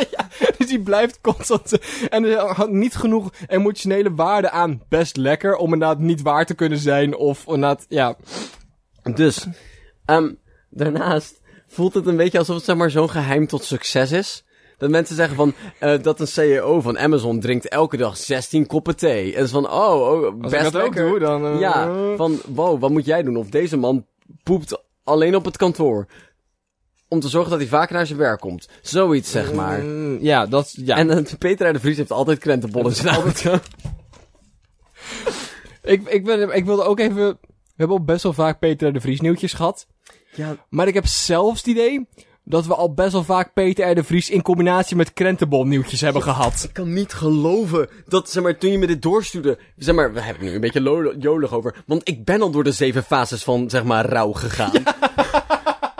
Dus 0.57 0.67
die 0.67 0.81
blijft 0.81 1.21
constant... 1.21 1.79
En 2.09 2.23
er 2.23 2.37
had 2.37 2.71
niet 2.71 2.95
genoeg 2.95 3.29
emotionele 3.47 4.13
waarde 4.13 4.49
aan 4.49 4.81
best 4.89 5.17
lekker... 5.17 5.55
om 5.55 5.73
inderdaad 5.73 5.99
niet 5.99 6.21
waar 6.21 6.45
te 6.45 6.53
kunnen 6.53 6.79
zijn. 6.79 7.15
Of 7.15 7.45
inderdaad, 7.45 7.85
ja... 7.89 8.15
Dus, 9.13 9.47
ehm, 10.05 10.33
daarnaast 10.69 11.41
voelt 11.67 11.93
het 11.93 12.07
een 12.07 12.17
beetje 12.17 12.37
alsof 12.37 12.55
het 12.55 12.65
zeg 12.65 12.75
maar 12.75 12.91
zo'n 12.91 13.09
geheim 13.09 13.47
tot 13.47 13.63
succes 13.63 14.11
is. 14.11 14.43
Dat 14.81 14.89
mensen 14.89 15.15
zeggen 15.15 15.35
van, 15.35 15.53
eh, 15.79 16.01
dat 16.01 16.19
een 16.19 16.27
CEO 16.27 16.81
van 16.81 16.99
Amazon 16.99 17.39
drinkt 17.39 17.67
elke 17.67 17.97
dag 17.97 18.17
16 18.17 18.67
koppen 18.67 18.95
thee. 18.95 19.35
En 19.35 19.43
is 19.43 19.51
van, 19.51 19.69
oh, 19.69 20.11
oh 20.11 20.41
Als 20.41 20.51
best 20.51 20.65
ik 20.65 20.71
dat 20.71 20.81
ook 20.81 20.95
doe, 20.95 21.19
dan... 21.19 21.45
eh, 21.45 21.59
Ja, 21.59 21.91
van, 22.15 22.39
wow, 22.47 22.79
wat 22.81 22.89
moet 22.89 23.05
jij 23.05 23.23
doen? 23.23 23.37
Of 23.37 23.49
deze 23.49 23.77
man 23.77 24.05
poept 24.43 24.81
alleen 25.03 25.35
op 25.35 25.45
het 25.45 25.57
kantoor. 25.57 26.07
Om 27.07 27.19
te 27.19 27.27
zorgen 27.29 27.49
dat 27.51 27.59
hij 27.59 27.67
vaker 27.67 27.95
naar 27.95 28.05
zijn 28.05 28.19
werk 28.19 28.39
komt. 28.39 28.69
Zoiets, 28.81 29.31
zeg 29.31 29.53
maar. 29.53 29.85
ja, 30.21 30.45
dat... 30.45 30.73
Ja. 30.85 30.97
En 30.97 31.09
eh, 31.09 31.33
Peter 31.37 31.73
de 31.73 31.79
Vries 31.79 31.97
heeft 31.97 32.11
altijd 32.11 32.39
krentenbollen 32.39 32.95
in 33.03 33.59
ik, 35.93 36.07
ik, 36.09 36.25
ben, 36.25 36.55
ik 36.55 36.65
wilde 36.65 36.83
ook 36.83 36.99
even... 36.99 37.27
We 37.45 37.87
hebben 37.87 37.97
al 37.97 38.03
best 38.03 38.23
wel 38.23 38.33
vaak 38.33 38.59
Peter 38.59 38.93
de 38.93 39.01
Vries 39.01 39.21
nieuwtjes 39.21 39.53
gehad. 39.53 39.87
Ja, 40.35 40.55
Maar 40.69 40.87
ik 40.87 40.93
heb 40.93 41.05
zelfs 41.05 41.57
het 41.57 41.67
idee... 41.67 42.07
dat 42.43 42.65
we 42.65 42.75
al 42.75 42.93
best 42.93 43.11
wel 43.11 43.23
vaak 43.23 43.53
Peter 43.53 43.91
R. 43.91 43.95
de 43.95 44.03
Vries... 44.03 44.29
in 44.29 44.41
combinatie 44.41 44.95
met 44.95 45.13
krentenbol 45.13 45.65
nieuwtjes 45.65 46.01
hebben 46.01 46.21
gehad. 46.21 46.63
ik 46.63 46.73
kan 46.73 46.93
niet 46.93 47.13
geloven 47.13 47.89
dat, 48.07 48.29
zeg 48.29 48.43
maar, 48.43 48.57
toen 48.57 48.71
je 48.71 48.77
me 48.77 48.87
dit 48.87 49.01
doorstuurde... 49.01 49.57
Zeg 49.77 49.95
maar, 49.95 50.13
we 50.13 50.21
hebben 50.21 50.43
nu 50.43 50.53
een 50.53 50.61
beetje 50.61 51.15
jolig 51.19 51.53
over. 51.53 51.83
Want 51.85 52.07
ik 52.07 52.25
ben 52.25 52.41
al 52.41 52.51
door 52.51 52.63
de 52.63 52.71
zeven 52.71 53.03
fases 53.03 53.43
van, 53.43 53.69
zeg 53.69 53.83
maar, 53.83 54.05
rouw 54.05 54.31
gegaan. 54.31 54.71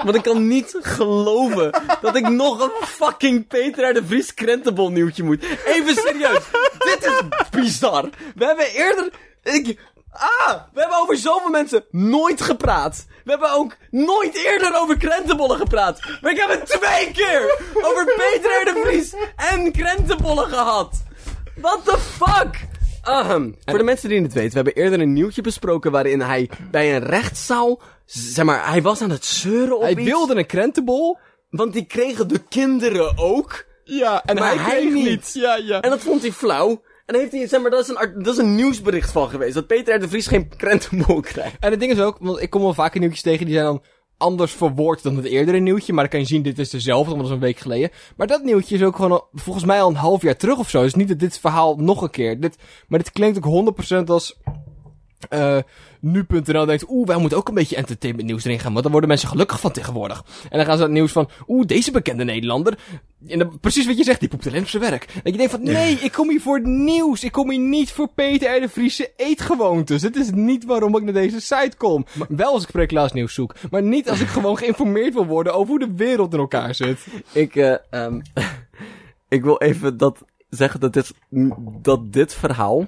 Want 0.04 0.16
ik 0.16 0.22
kan 0.22 0.48
niet 0.48 0.78
geloven 0.82 1.72
dat 2.02 2.16
ik 2.16 2.30
nog 2.30 2.60
een 2.62 2.86
fucking 2.88 3.48
Peter 3.48 3.90
R. 3.90 3.94
de 3.94 4.06
Vries 4.06 4.34
krentenbol 4.34 4.92
nieuwtje 4.92 5.24
moet. 5.24 5.44
Even 5.66 5.96
serieus. 5.96 6.44
Dit 6.78 7.06
is 7.06 7.50
bizar. 7.50 8.10
We 8.36 8.46
hebben 8.46 8.66
eerder... 8.66 9.12
Ik... 9.44 9.80
Ah, 10.12 10.54
we 10.74 10.80
hebben 10.80 10.98
over 10.98 11.18
zoveel 11.18 11.50
mensen 11.50 11.84
nooit 11.92 12.42
gepraat. 12.42 13.06
We 13.24 13.30
hebben 13.32 13.52
ook 13.54 13.76
nooit 13.92 14.36
eerder 14.36 14.72
over 14.76 14.98
krentenbollen 14.98 15.58
gepraat. 15.58 16.00
Maar 16.22 16.32
ik 16.32 16.38
heb 16.38 16.50
het 16.50 16.66
twee 16.66 17.12
keer 17.12 17.60
over 17.82 18.06
Peter 18.06 18.62
R. 18.62 18.66
de 18.66 18.82
Vries 18.86 19.14
en 19.36 19.72
krentenbollen 19.72 20.48
gehad. 20.50 21.04
What 21.56 21.86
the 21.86 21.98
fuck? 21.98 22.68
Ahem. 23.02 23.56
Voor 23.66 23.78
de 23.78 23.84
mensen 23.84 24.10
die 24.10 24.22
het 24.22 24.34
weten, 24.34 24.50
we 24.50 24.56
hebben 24.56 24.74
eerder 24.84 25.00
een 25.00 25.14
nieuwtje 25.14 25.42
besproken 25.42 25.92
waarin 25.92 26.22
hij 26.22 26.50
bij 26.72 26.96
een 26.96 27.04
rechtszaal, 27.04 27.82
zeg 28.06 28.46
maar, 28.46 28.68
hij 28.70 28.82
was 28.82 29.02
aan 29.02 29.10
het 29.10 29.26
zeuren 29.26 29.76
op 29.76 29.82
Hij 29.82 29.92
iets. 29.92 30.04
wilde 30.04 30.36
een 30.36 30.46
krentenbol... 30.46 31.18
Want 31.50 31.74
die 31.74 31.86
kregen 31.86 32.28
de 32.28 32.40
kinderen 32.50 33.18
ook. 33.18 33.66
Ja, 33.84 34.24
en 34.26 34.36
Maar 34.36 34.56
hij, 34.66 34.76
kreeg 34.80 34.94
niet. 34.94 35.06
niet. 35.06 35.32
Ja, 35.34 35.56
ja. 35.56 35.82
En 35.82 35.90
dat 35.90 36.00
vond 36.00 36.22
hij 36.22 36.32
flauw. 36.32 36.82
En 37.12 37.20
heeft 37.20 37.32
hij, 37.32 37.48
zeg 37.48 37.62
maar, 37.62 37.72
dat 37.72 37.80
is, 37.80 37.88
een, 37.88 38.46
een 38.46 38.56
nieuwsbericht 38.56 39.12
van 39.12 39.30
geweest. 39.30 39.54
Dat 39.54 39.68
Peter 39.68 39.96
R. 39.96 40.00
de 40.00 40.08
Vries 40.08 40.28
geen 40.28 40.48
krentenbol 40.58 41.20
krijgt. 41.20 41.56
En 41.60 41.72
het 41.72 41.80
ding 41.80 41.92
is 41.92 42.00
ook, 42.00 42.18
want 42.20 42.42
ik 42.42 42.50
kom 42.50 42.62
wel 42.62 42.74
vaker 42.74 43.00
nieuwtjes 43.00 43.22
tegen 43.22 43.46
die 43.46 43.54
zijn 43.54 43.66
dan 43.66 43.84
anders 44.18 44.52
verwoord 44.52 45.04
dan 45.04 45.16
het 45.16 45.26
eerdere 45.26 45.60
nieuwtje. 45.60 45.94
Maar 45.94 46.02
dan 46.04 46.12
kan 46.12 46.20
je 46.20 46.26
zien, 46.26 46.42
dit 46.42 46.60
is 46.60 46.70
dezelfde, 46.70 47.12
want 47.12 47.24
dat 47.24 47.32
een 47.32 47.40
week 47.40 47.58
geleden. 47.58 47.90
Maar 48.16 48.28
dat 48.28 48.44
nieuwtje 48.44 48.76
is 48.76 48.84
ook 48.84 48.96
gewoon 48.96 49.24
volgens 49.34 49.66
mij 49.66 49.82
al 49.82 49.90
een 49.90 49.96
half 49.96 50.22
jaar 50.22 50.38
terug 50.38 50.58
of 50.58 50.70
zo. 50.70 50.82
Dus 50.82 50.96
niet 50.96 51.08
dat 51.08 51.20
dit 51.20 51.40
verhaal 51.40 51.76
nog 51.76 52.02
een 52.02 52.10
keer. 52.10 52.40
Dit, 52.40 52.58
maar 52.88 53.00
dit 53.00 53.12
klinkt 53.12 53.46
ook 53.46 53.74
100% 54.02 54.04
als... 54.06 54.40
eh 55.30 55.58
nu.nl 56.02 56.66
denkt, 56.66 56.86
oeh, 56.90 57.08
wij 57.08 57.18
moeten 57.18 57.38
ook 57.38 57.48
een 57.48 57.54
beetje 57.54 57.76
entertainment 57.76 58.28
nieuws 58.28 58.46
erin 58.46 58.60
gaan, 58.60 58.72
want 58.72 58.84
dan 58.84 58.92
worden 58.92 59.10
mensen 59.10 59.30
gelukkig 59.30 59.60
van 59.60 59.72
tegenwoordig. 59.72 60.24
En 60.50 60.58
dan 60.58 60.66
gaan 60.66 60.78
ze 60.78 60.84
het 60.84 60.92
nieuws 60.92 61.12
van, 61.12 61.30
oeh, 61.48 61.66
deze 61.66 61.92
bekende 61.92 62.24
Nederlander, 62.24 62.78
en 63.28 63.40
dan, 63.40 63.60
precies 63.60 63.86
wat 63.86 63.98
je 63.98 64.04
zegt, 64.04 64.20
die 64.20 64.30
poept 64.30 64.48
alleen 64.48 64.62
op 64.62 64.68
zijn 64.68 64.84
werk. 64.84 65.08
Dat 65.14 65.32
je 65.32 65.38
denkt 65.38 65.52
van, 65.52 65.64
nee, 65.64 65.94
ik 65.94 66.12
kom 66.12 66.30
hier 66.30 66.42
voor 66.42 66.56
het 66.56 66.66
nieuws, 66.66 67.24
ik 67.24 67.32
kom 67.32 67.50
hier 67.50 67.60
niet 67.60 67.92
voor 67.92 68.08
Peter 68.16 68.58
R. 68.58 68.62
de 68.62 68.70
Vriese 68.70 69.12
eetgewoontes. 69.16 70.02
Dit 70.02 70.16
is 70.16 70.32
niet 70.32 70.66
waarom 70.66 70.98
ik 70.98 71.04
naar 71.04 71.14
deze 71.14 71.40
site 71.40 71.78
kom. 71.78 72.06
Wel 72.30 72.54
als 72.54 72.64
ik 72.64 72.72
prekelaars 72.72 73.12
nieuws 73.12 73.34
zoek, 73.34 73.56
maar 73.72 73.84
niet 73.84 74.10
als 74.10 74.22
ik 74.22 74.28
gewoon 74.38 74.58
geïnformeerd 74.58 75.14
wil 75.14 75.26
worden 75.26 75.54
over 75.54 75.70
hoe 75.70 75.80
de 75.80 75.94
wereld 75.96 76.34
in 76.34 76.40
elkaar 76.40 76.76
zit. 76.76 77.00
Ik, 77.32 77.56
eh, 77.56 77.76
ehm, 77.90 78.22
ik 79.28 79.44
wil 79.44 79.58
even 79.58 79.98
dat 79.98 80.24
zeggen 80.50 80.80
dat 80.80 80.94
dit, 80.94 81.14
dat 81.82 82.14
dit 82.14 82.34
verhaal, 82.34 82.88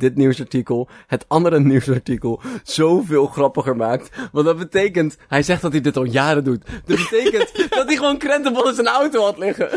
dit 0.00 0.16
nieuwsartikel 0.16 0.88
het 1.06 1.24
andere 1.28 1.60
nieuwsartikel 1.70 2.40
zoveel 2.62 3.26
grappiger 3.26 3.76
maakt. 3.76 4.16
Want 4.32 4.46
dat 4.46 4.58
betekent, 4.58 5.16
hij 5.28 5.42
zegt 5.42 5.62
dat 5.62 5.72
hij 5.72 5.80
dit 5.80 5.96
al 5.96 6.04
jaren 6.04 6.44
doet. 6.44 6.64
Dat 6.84 6.96
betekent 6.96 7.52
dat 7.76 7.86
hij 7.86 7.96
gewoon 7.96 8.18
krentenbol 8.18 8.68
in 8.68 8.74
zijn 8.74 8.86
auto 8.86 9.22
had 9.22 9.38
liggen. 9.38 9.68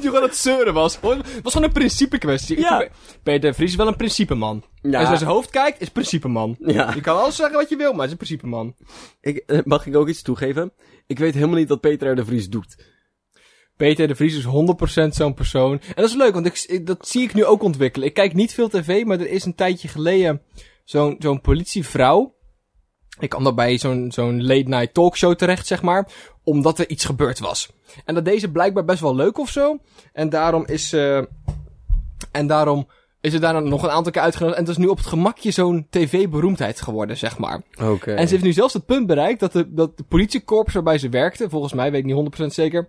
Die 0.00 0.06
gewoon 0.06 0.22
het 0.22 0.36
zeuren 0.36 0.74
was. 0.74 0.96
Gewoon- 0.96 1.18
Het 1.18 1.42
was 1.42 1.52
gewoon 1.52 1.66
een 1.66 1.74
principe 1.74 2.18
kwestie. 2.18 2.58
Ja. 2.58 2.88
Peter 3.22 3.50
de 3.50 3.56
Vries 3.56 3.70
is 3.70 3.76
wel 3.76 3.86
een 3.86 3.96
principeman. 3.96 4.62
Ja. 4.82 4.90
Als 4.92 5.02
je 5.02 5.08
naar 5.08 5.18
zijn 5.18 5.30
hoofd 5.30 5.50
kijkt, 5.50 5.80
is 5.80 5.88
principeman. 5.88 6.56
Ja. 6.58 6.92
Je 6.94 7.00
kan 7.00 7.18
alles 7.18 7.36
zeggen 7.36 7.56
wat 7.56 7.68
je 7.68 7.76
wil, 7.76 7.88
maar 7.88 7.96
hij 7.96 8.04
is 8.06 8.10
een 8.10 8.16
principeman. 8.16 8.74
Ik, 9.20 9.36
eh, 9.46 9.58
mag 9.64 9.86
ik 9.86 9.96
ook 9.96 10.08
iets 10.08 10.22
toegeven? 10.22 10.72
Ik 11.06 11.18
weet 11.18 11.34
helemaal 11.34 11.56
niet 11.56 11.68
wat 11.68 11.80
Peter 11.80 12.10
R. 12.12 12.16
de 12.16 12.24
Vries 12.24 12.48
doet. 12.48 12.76
Peter 13.78 14.08
de 14.08 14.14
Vries 14.14 14.36
is 14.36 14.44
100% 14.44 15.08
zo'n 15.08 15.34
persoon. 15.34 15.72
En 15.72 15.92
dat 15.94 16.08
is 16.08 16.14
leuk, 16.14 16.32
want 16.34 16.46
ik, 16.46 16.64
ik- 16.66 16.86
dat 16.86 17.08
zie 17.08 17.22
ik 17.22 17.34
nu 17.34 17.44
ook 17.44 17.62
ontwikkelen. 17.62 18.08
Ik 18.08 18.14
kijk 18.14 18.34
niet 18.34 18.54
veel 18.54 18.68
tv, 18.68 19.04
maar 19.04 19.20
er 19.20 19.30
is 19.30 19.44
een 19.44 19.54
tijdje 19.54 19.88
geleden 19.88 20.42
zo'n 20.84 21.16
zo'n 21.18 21.40
politievrouw. 21.40 22.34
Ik 23.20 23.28
kwam 23.28 23.44
daar 23.44 23.54
bij 23.54 23.78
zo'n 23.78 24.12
zo'n 24.12 24.42
late 24.46 24.68
night 24.68 24.94
talkshow 24.94 25.34
terecht, 25.34 25.66
zeg 25.66 25.82
maar. 25.82 26.08
Omdat 26.44 26.78
er 26.78 26.88
iets 26.88 27.04
gebeurd 27.04 27.38
was. 27.38 27.70
En 28.04 28.14
dat 28.14 28.24
deze 28.24 28.50
blijkbaar 28.50 28.84
best 28.84 29.00
wel 29.00 29.14
leuk 29.14 29.38
of 29.38 29.50
zo. 29.50 29.78
En 30.12 30.28
daarom 30.28 30.66
is 30.66 30.88
ze... 30.88 31.28
en 32.32 32.46
daarom 32.46 32.88
is 33.20 33.34
er 33.34 33.40
daarna 33.40 33.60
nog 33.60 33.82
een 33.82 33.90
aantal 33.90 34.12
keer 34.12 34.22
uitgenodigd. 34.22 34.58
En 34.58 34.64
het 34.66 34.76
is 34.76 34.82
nu 34.84 34.86
op 34.90 34.96
het 34.96 35.06
gemakje 35.06 35.50
zo'n 35.50 35.86
tv-beroemdheid 35.90 36.80
geworden, 36.80 37.16
zeg 37.16 37.38
maar. 37.38 37.62
Oké. 37.82 38.12
En 38.14 38.26
ze 38.26 38.32
heeft 38.32 38.44
nu 38.46 38.52
zelfs 38.52 38.74
het 38.74 38.86
punt 38.86 39.06
bereikt 39.06 39.40
dat 39.40 39.52
de, 39.52 39.72
dat 39.74 39.96
de 39.96 40.02
politiekorps 40.04 40.74
waarbij 40.74 40.98
ze 40.98 41.08
werkte, 41.08 41.48
volgens 41.48 41.72
mij, 41.72 41.90
weet 41.90 42.04
ik 42.06 42.14
niet 42.14 42.38
100% 42.40 42.44
zeker, 42.46 42.88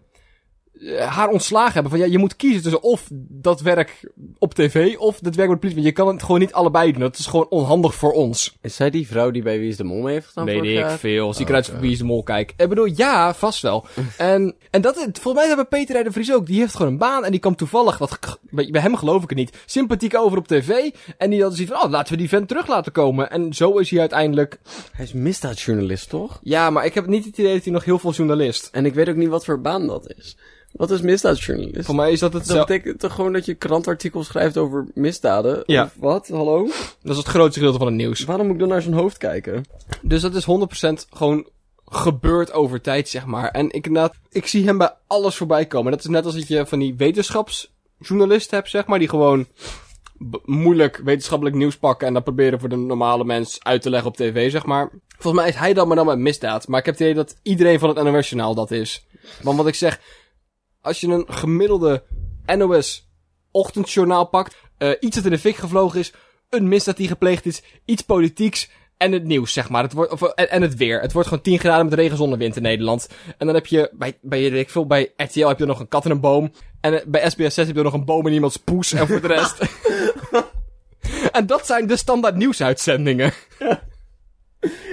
haar 0.98 1.30
ontslagen 1.30 1.74
hebben. 1.74 1.92
Van 1.92 2.00
ja, 2.00 2.06
je 2.06 2.18
moet 2.18 2.36
kiezen 2.36 2.62
tussen 2.62 2.84
of 2.84 3.08
dat 3.30 3.62
werk 3.62 4.12
op 4.38 4.54
tv 4.54 4.98
of 4.98 5.20
dat 5.20 5.36
werk 5.36 5.50
met 5.50 5.62
de 5.62 5.68
politie. 5.68 5.84
Want 5.84 5.96
je 5.96 6.04
kan 6.04 6.14
het 6.14 6.24
gewoon 6.24 6.40
niet 6.40 6.54
allebei 6.54 6.92
doen. 6.92 7.02
Dat 7.02 7.18
is 7.18 7.26
gewoon 7.26 7.48
onhandig 7.50 7.96
voor 7.96 8.12
ons. 8.12 8.58
Is 8.62 8.76
zij 8.76 8.90
die 8.90 9.08
vrouw 9.08 9.32
die 9.32 9.44
bij 9.44 9.60
Wie 9.60 9.70
is 9.70 9.78
de 9.78 9.84
Mol 9.84 10.02
mee 10.02 10.14
heeft 10.14 10.26
gestaan 10.26 10.46
Weet 10.46 10.64
ik 10.64 10.90
veel. 10.90 11.34
Zie 11.34 11.42
ik 11.42 11.48
Oh, 11.50 11.56
eruit 11.56 11.80
wie 11.80 11.92
is 11.92 11.98
de 11.98 12.04
mol 12.04 12.24
kijk. 12.24 12.54
Ik 12.58 12.70
bedoel, 12.70 12.86
ja, 12.86 13.34
vast 13.34 13.62
wel. 13.62 13.86
en, 14.18 14.56
en 14.70 14.82
dat, 14.82 14.96
volgens 14.96 15.34
mij 15.34 15.48
hebben 15.48 15.68
Peter 15.68 16.00
R. 16.00 16.04
de 16.04 16.12
Vries 16.12 16.34
ook. 16.34 16.46
Die 16.46 16.60
heeft 16.60 16.76
gewoon 16.76 16.92
een 16.92 16.98
baan 16.98 17.26
en 17.26 17.32
die 17.32 17.40
kwam 17.40 17.56
toevallig, 17.56 17.98
wat, 17.98 18.40
bij, 18.50 18.70
bij 18.72 18.82
hem 18.82 18.96
geloof 18.96 19.24
ik 19.24 19.30
het 19.30 19.38
niet, 19.38 19.58
sympathiek 19.66 20.16
over 20.16 20.38
op 20.38 20.48
tv. 20.48 20.70
En 21.18 21.30
die 21.30 21.42
had 21.42 21.54
zoiets 21.54 21.74
van, 21.74 21.84
oh, 21.84 21.92
laten 21.92 22.12
we 22.12 22.18
die 22.18 22.30
vent 22.30 22.48
terug 22.48 22.68
laten 22.68 22.92
komen. 22.92 23.32
En 23.32 23.54
zo 23.54 23.78
is 23.78 23.90
hij 23.90 24.00
uiteindelijk... 24.00 24.60
Hij 24.92 25.06
is 25.06 25.14
misdaadjournalist, 25.14 26.10
toch? 26.10 26.40
Ja, 26.42 26.70
maar 26.70 26.86
ik 26.86 26.94
heb 26.94 27.08
niet 27.08 27.26
het 27.26 27.38
idee 27.38 27.54
dat 27.54 27.64
hij 27.64 27.74
nog 27.74 27.86
heel 27.86 28.00
veel 28.00 28.12
journalist. 28.12 28.70
En 28.72 28.86
ik 28.86 28.94
weet 28.94 29.10
ook 29.10 29.16
niet 29.16 29.30
wat 29.30 29.46
voor 29.46 29.62
baan 29.62 29.88
dat 29.88 30.14
is. 30.18 30.38
Wat 30.72 30.92
is 30.92 31.02
misdaadjournalist? 31.02 31.86
Voor 31.86 31.96
mij 31.96 32.12
is 32.12 32.20
dat 32.20 32.34
het 32.34 32.48
Dat 32.48 32.68
betekent 32.68 33.00
toch 33.00 33.14
gewoon 33.14 33.34
dat 33.34 33.46
je 33.46 33.54
krantartikels 33.54 34.28
schrijft 34.28 34.58
over 34.58 34.88
misdaden? 34.94 35.64
Ja. 35.66 35.84
Of 35.84 35.94
wat? 35.98 36.28
Hallo? 36.28 36.64
Dat 37.02 37.12
is 37.12 37.18
het 37.18 37.28
grootste 37.28 37.60
gedeelte 37.60 37.78
van 37.78 37.88
het 37.88 37.96
nieuws. 37.96 38.24
Waarom 38.24 38.46
moet 38.46 38.56
ik 38.56 38.62
dan 38.62 38.70
naar 38.70 38.82
zijn 38.82 38.94
hoofd 38.94 39.18
kijken? 39.18 39.66
Dus 40.02 40.22
dat 40.22 40.36
is 40.36 40.46
100% 40.46 41.08
gewoon 41.10 41.48
gebeurd 41.86 42.52
over 42.52 42.82
tijd, 42.82 43.10
zeg 43.10 43.26
maar. 43.26 43.50
En 43.50 43.66
ik, 43.66 43.88
inderdaad, 43.88 44.16
ik 44.30 44.48
zie 44.48 44.66
hem 44.66 44.78
bij 44.78 44.94
alles 45.08 45.36
voorbij 45.36 45.66
komen. 45.66 45.92
Dat 45.92 46.00
is 46.00 46.06
net 46.06 46.26
als 46.26 46.36
dat 46.36 46.48
je 46.48 46.66
van 46.66 46.80
die 46.80 46.96
wetenschapsjournalisten 46.96 48.58
hebt, 48.58 48.70
zeg 48.70 48.86
maar, 48.86 49.00
die 49.00 49.10
gewoon 49.10 49.48
moeilijk 50.46 51.02
wetenschappelijk 51.04 51.56
nieuws 51.56 51.78
pakken 51.78 52.08
en 52.08 52.14
dat 52.14 52.24
proberen 52.24 52.60
voor 52.60 52.70
de 52.70 52.76
normale 52.76 53.24
mens 53.24 53.58
uit 53.64 53.82
te 53.82 53.90
leggen 53.90 54.10
op 54.10 54.16
tv, 54.16 54.52
zeg 54.52 54.66
maar. 54.66 54.90
Volgens 55.18 55.44
mij 55.44 55.52
is 55.52 55.60
hij 55.60 55.74
dat 55.74 55.88
maar 55.88 55.96
dan 55.96 56.06
met 56.06 56.18
misdaad. 56.18 56.68
Maar 56.68 56.80
ik 56.80 56.86
heb 56.86 56.94
het 56.94 57.04
idee 57.04 57.16
dat 57.16 57.36
iedereen 57.42 57.80
van 57.80 57.90
het 57.90 58.04
NOS-journaal 58.04 58.56
dat 58.56 58.72
is. 58.72 59.06
Want 59.42 59.58
wat 59.58 59.68
ik 59.68 59.76
zeg, 59.76 60.00
als 60.82 61.00
je 61.00 61.08
een 61.08 61.26
gemiddelde 61.28 62.04
NOS-ochtendjournaal 62.46 64.26
pakt, 64.26 64.56
eh, 64.78 64.92
iets 65.00 65.16
dat 65.16 65.26
in 65.26 65.32
de 65.32 65.40
fik 65.40 65.56
gevlogen 65.56 66.00
is, 66.00 66.14
een 66.50 66.68
misdaad 66.68 66.98
die 66.98 67.08
gepleegd 67.08 67.46
is, 67.46 67.64
iets 67.86 68.02
politieks 68.02 68.70
en 68.98 69.12
het 69.12 69.24
nieuws, 69.24 69.54
zeg 69.54 69.70
maar. 69.70 69.84
Het 69.84 69.94
wordt, 69.94 70.12
of, 70.12 70.22
en, 70.22 70.50
en 70.50 70.62
het 70.62 70.76
weer. 70.76 71.02
Het 71.02 71.12
wordt 71.14 71.28
gewoon 71.28 71.44
10 71.44 71.60
graden 71.60 71.86
met 71.86 71.94
regen, 71.94 72.18
zon 72.18 72.32
en 72.32 72.38
wind 72.38 72.56
in 72.56 72.62
Nederland. 72.62 73.10
En 73.38 73.46
dan 73.46 73.56
heb 73.56 73.66
je, 73.66 73.90
bij, 73.94 74.18
bij, 74.22 74.44
ik 74.44 74.70
veel, 74.70 74.86
bij 74.86 75.14
RTL 75.16 75.48
heb 75.48 75.60
je 75.60 75.66
nog 75.66 75.80
een 75.80 75.88
kat 75.88 76.06
en 76.06 76.12
een 76.12 76.20
boom. 76.20 76.52
En 76.82 76.94
eh, 76.94 77.06
bij 77.08 77.30
SBS 77.30 77.54
6 77.54 77.68
heb 77.68 77.76
je 77.76 77.84
nog 77.84 77.94
een 77.94 78.06
boom 78.06 78.28
en 78.28 78.34
iemands 78.34 78.58
poes. 78.58 78.94
En 78.94 79.08
voor 79.08 79.22
de 79.22 79.28
rest... 79.28 79.58
en 81.32 81.46
dat 81.46 81.66
zijn 81.66 81.88
de 81.88 81.98
standaard 81.98 82.36
nieuwsuitzendingen. 82.36 83.34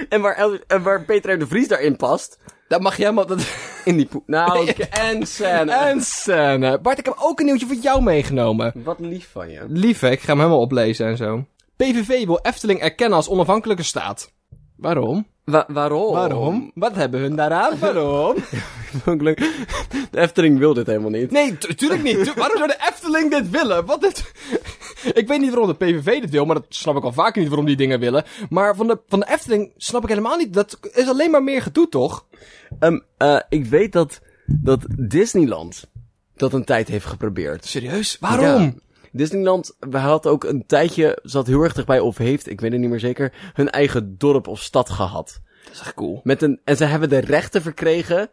En 0.09 0.21
waar, 0.21 0.59
en 0.67 0.83
waar 0.83 1.05
Peter 1.05 1.39
de 1.39 1.47
Vries 1.47 1.67
daarin 1.67 1.95
past, 1.95 2.39
Dat 2.67 2.81
mag 2.81 2.97
je 2.97 3.03
helemaal... 3.03 3.25
Dat... 3.25 3.47
in 3.85 3.97
die 3.97 4.05
poe... 4.05 4.21
Nou, 4.25 4.67
en 5.09 5.27
scène. 5.27 5.71
En 5.71 6.01
scène. 6.01 6.79
Bart, 6.79 6.99
ik 6.99 7.05
heb 7.05 7.15
ook 7.19 7.39
een 7.39 7.45
nieuwtje 7.45 7.65
voor 7.67 7.75
jou 7.75 8.01
meegenomen. 8.01 8.71
Wat 8.75 8.99
lief 8.99 9.29
van 9.31 9.49
je. 9.49 9.63
Lief, 9.67 9.99
hè? 9.99 10.09
ik 10.11 10.19
ga 10.19 10.27
hem 10.27 10.37
helemaal 10.37 10.59
oplezen 10.59 11.07
en 11.07 11.17
zo. 11.17 11.45
PVV 11.75 12.25
wil 12.25 12.39
Efteling 12.41 12.79
erkennen 12.79 13.17
als 13.17 13.29
onafhankelijke 13.29 13.83
staat. 13.83 14.31
Waarom? 14.75 15.27
Wa- 15.43 15.65
waarom? 15.67 16.13
Waarom? 16.13 16.71
Wat 16.73 16.95
hebben 16.95 17.19
hun 17.19 17.35
daaraan? 17.35 17.79
Waarom? 17.79 18.35
De 19.05 20.07
Efteling 20.11 20.59
wil 20.59 20.73
dit 20.73 20.87
helemaal 20.87 21.09
niet. 21.09 21.31
Nee, 21.31 21.57
tu- 21.57 21.75
tuurlijk 21.75 22.03
niet. 22.03 22.23
Tu- 22.23 22.33
waarom 22.35 22.57
zou 22.57 22.67
de 22.69 22.77
Efteling 22.89 23.31
dit 23.31 23.49
willen? 23.49 23.85
Wat 23.85 24.01
dit... 24.01 24.31
ik 25.13 25.27
weet 25.27 25.39
niet 25.39 25.49
waarom 25.49 25.67
de 25.67 25.85
PVV 25.85 26.21
dit 26.21 26.29
wil, 26.29 26.45
maar 26.45 26.55
dat 26.55 26.65
snap 26.69 26.95
ik 26.95 27.03
al 27.03 27.13
vaker 27.13 27.39
niet 27.39 27.49
waarom 27.49 27.67
die 27.67 27.75
dingen 27.75 27.99
willen. 27.99 28.23
Maar 28.49 28.75
van 28.75 28.87
de, 28.87 28.99
van 29.07 29.19
de 29.19 29.29
Efteling 29.29 29.71
snap 29.77 30.03
ik 30.03 30.09
helemaal 30.09 30.37
niet. 30.37 30.53
Dat 30.53 30.79
is 30.93 31.07
alleen 31.07 31.31
maar 31.31 31.43
meer 31.43 31.61
gedoe, 31.61 31.89
toch? 31.89 32.25
Ehm, 32.79 32.99
eh, 33.17 33.39
ik 33.49 33.65
weet 33.65 33.91
dat, 33.91 34.21
dat 34.45 34.85
Disneyland 34.97 35.89
dat 36.35 36.53
een 36.53 36.65
tijd 36.65 36.87
heeft 36.87 37.05
geprobeerd. 37.05 37.65
Serieus? 37.65 38.17
Waarom? 38.19 38.61
Ja. 38.61 38.73
Disneyland 39.11 39.75
had 39.91 40.27
ook 40.27 40.43
een 40.43 40.65
tijdje, 40.65 41.19
zat 41.23 41.47
heel 41.47 41.61
erg 41.61 41.73
dichtbij, 41.73 41.99
of 41.99 42.17
heeft, 42.17 42.49
ik 42.49 42.61
weet 42.61 42.71
het 42.71 42.81
niet 42.81 42.89
meer 42.89 42.99
zeker, 42.99 43.33
hun 43.53 43.69
eigen 43.69 44.17
dorp 44.17 44.47
of 44.47 44.61
stad 44.61 44.89
gehad. 44.89 45.41
Dat 45.63 45.73
is 45.73 45.79
echt 45.79 45.93
cool. 45.93 46.21
Met 46.23 46.41
een, 46.41 46.59
en 46.63 46.77
ze 46.77 46.85
hebben 46.85 47.09
de 47.09 47.17
rechten 47.17 47.61
verkregen, 47.61 48.29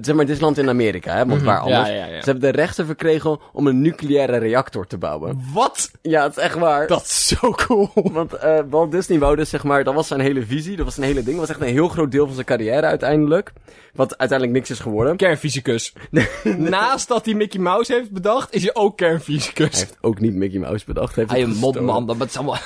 zeg 0.00 0.14
maar 0.14 0.26
Disneyland 0.26 0.58
in 0.58 0.68
Amerika, 0.68 1.16
hè, 1.16 1.26
want 1.26 1.42
waar 1.42 1.60
Mhm. 1.60 1.68
Ja, 1.68 1.76
anders. 1.78 1.96
ja, 1.96 2.04
ja. 2.06 2.18
Ze 2.22 2.30
hebben 2.30 2.52
de 2.52 2.56
rechten 2.56 2.86
verkregen 2.86 3.38
om 3.52 3.66
een 3.66 3.80
nucleaire 3.80 4.36
reactor 4.36 4.86
te 4.86 4.98
bouwen. 4.98 5.40
Wat? 5.54 5.90
Ja, 6.02 6.22
het 6.22 6.36
is 6.36 6.42
echt 6.42 6.54
waar. 6.58 6.86
Dat 6.86 7.02
is 7.02 7.26
zo 7.26 7.50
cool. 7.50 7.90
Want 7.94 8.32
eh 8.32 8.58
Walt 8.70 8.90
Disney 8.92 9.18
wou 9.18 9.36
dus, 9.36 9.50
zeg 9.50 9.64
maar, 9.64 9.84
dat 9.84 9.94
was 9.94 10.06
zijn 10.06 10.20
hele 10.20 10.46
visie, 10.46 10.76
dat 10.76 10.84
was 10.84 10.94
zijn 10.94 11.06
hele 11.06 11.22
ding. 11.22 11.36
Dat 11.38 11.46
was 11.48 11.56
echt 11.56 11.66
een 11.66 11.74
heel 11.74 11.88
groot 11.88 12.10
deel 12.10 12.24
van 12.24 12.34
zijn 12.34 12.46
carrière 12.46 12.86
uiteindelijk. 12.86 13.52
Wat 13.92 14.18
uiteindelijk 14.18 14.58
niks 14.58 14.70
is 14.70 14.78
geworden. 14.80 15.16
Kernfysicus. 15.16 15.92
Naast 16.56 17.08
dat 17.08 17.24
hij 17.24 17.34
Mickey 17.34 17.60
Mouse 17.60 17.92
heeft 17.92 18.10
bedacht, 18.10 18.54
is 18.54 18.62
hij 18.62 18.74
ook 18.74 18.98
Hij 19.00 19.08
kernfysicus. 19.08 19.78
heeft 19.78 19.96
ook 20.00 20.20
niet 20.20 20.34
Mickey 20.34 20.58
Mouse 20.58 20.84
bedacht. 20.86 21.14
Hij 21.14 21.24
heeft 21.28 21.36
Hij 21.36 21.52
een 21.54 21.58
mopman, 21.60 22.06
dat 22.06 22.22
is 22.28 22.36
allemaal 22.36 22.58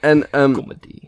En, 0.00 0.32
ehm 0.32 0.52
comedy. 0.52 0.98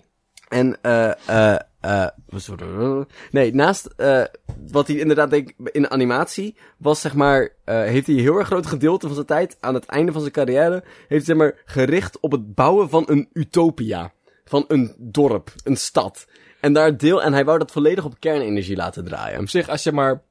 en, 0.48 0.76
eh, 0.82 1.10
eh, 1.54 1.60
eh, 1.84 3.00
nee, 3.30 3.54
naast, 3.54 3.86
eh, 3.86 4.24
wat 4.70 4.86
hij 4.86 4.96
inderdaad 4.96 5.30
deed 5.30 5.54
in 5.64 5.90
animatie, 5.90 6.56
was 6.78 7.00
zeg 7.00 7.14
maar, 7.14 7.52
eh, 7.64 7.82
heeft 7.82 8.06
hij 8.06 8.16
een 8.16 8.22
heel 8.22 8.36
erg 8.36 8.46
groot 8.46 8.66
gedeelte 8.66 9.06
van 9.06 9.14
zijn 9.14 9.26
tijd, 9.26 9.56
aan 9.60 9.74
het 9.74 9.84
einde 9.84 10.12
van 10.12 10.20
zijn 10.20 10.32
carrière, 10.32 10.84
heeft 10.84 11.08
hij 11.08 11.20
zeg 11.20 11.36
maar 11.36 11.62
gericht 11.64 12.20
op 12.20 12.32
het 12.32 12.54
bouwen 12.54 12.88
van 12.88 13.04
een 13.06 13.28
utopia. 13.32 14.12
Van 14.44 14.64
een 14.68 14.94
dorp, 14.98 15.52
een 15.64 15.76
stad. 15.76 16.26
En 16.60 16.72
daar 16.72 16.96
deel, 16.96 17.22
en 17.22 17.32
hij 17.32 17.44
wou 17.44 17.58
dat 17.58 17.70
volledig 17.70 18.04
op 18.04 18.20
kernenergie 18.20 18.76
laten 18.76 19.04
draaien. 19.04 19.40
Op 19.40 19.48
zich, 19.48 19.68
als 19.68 19.82
je 19.82 19.92
maar... 19.92 20.22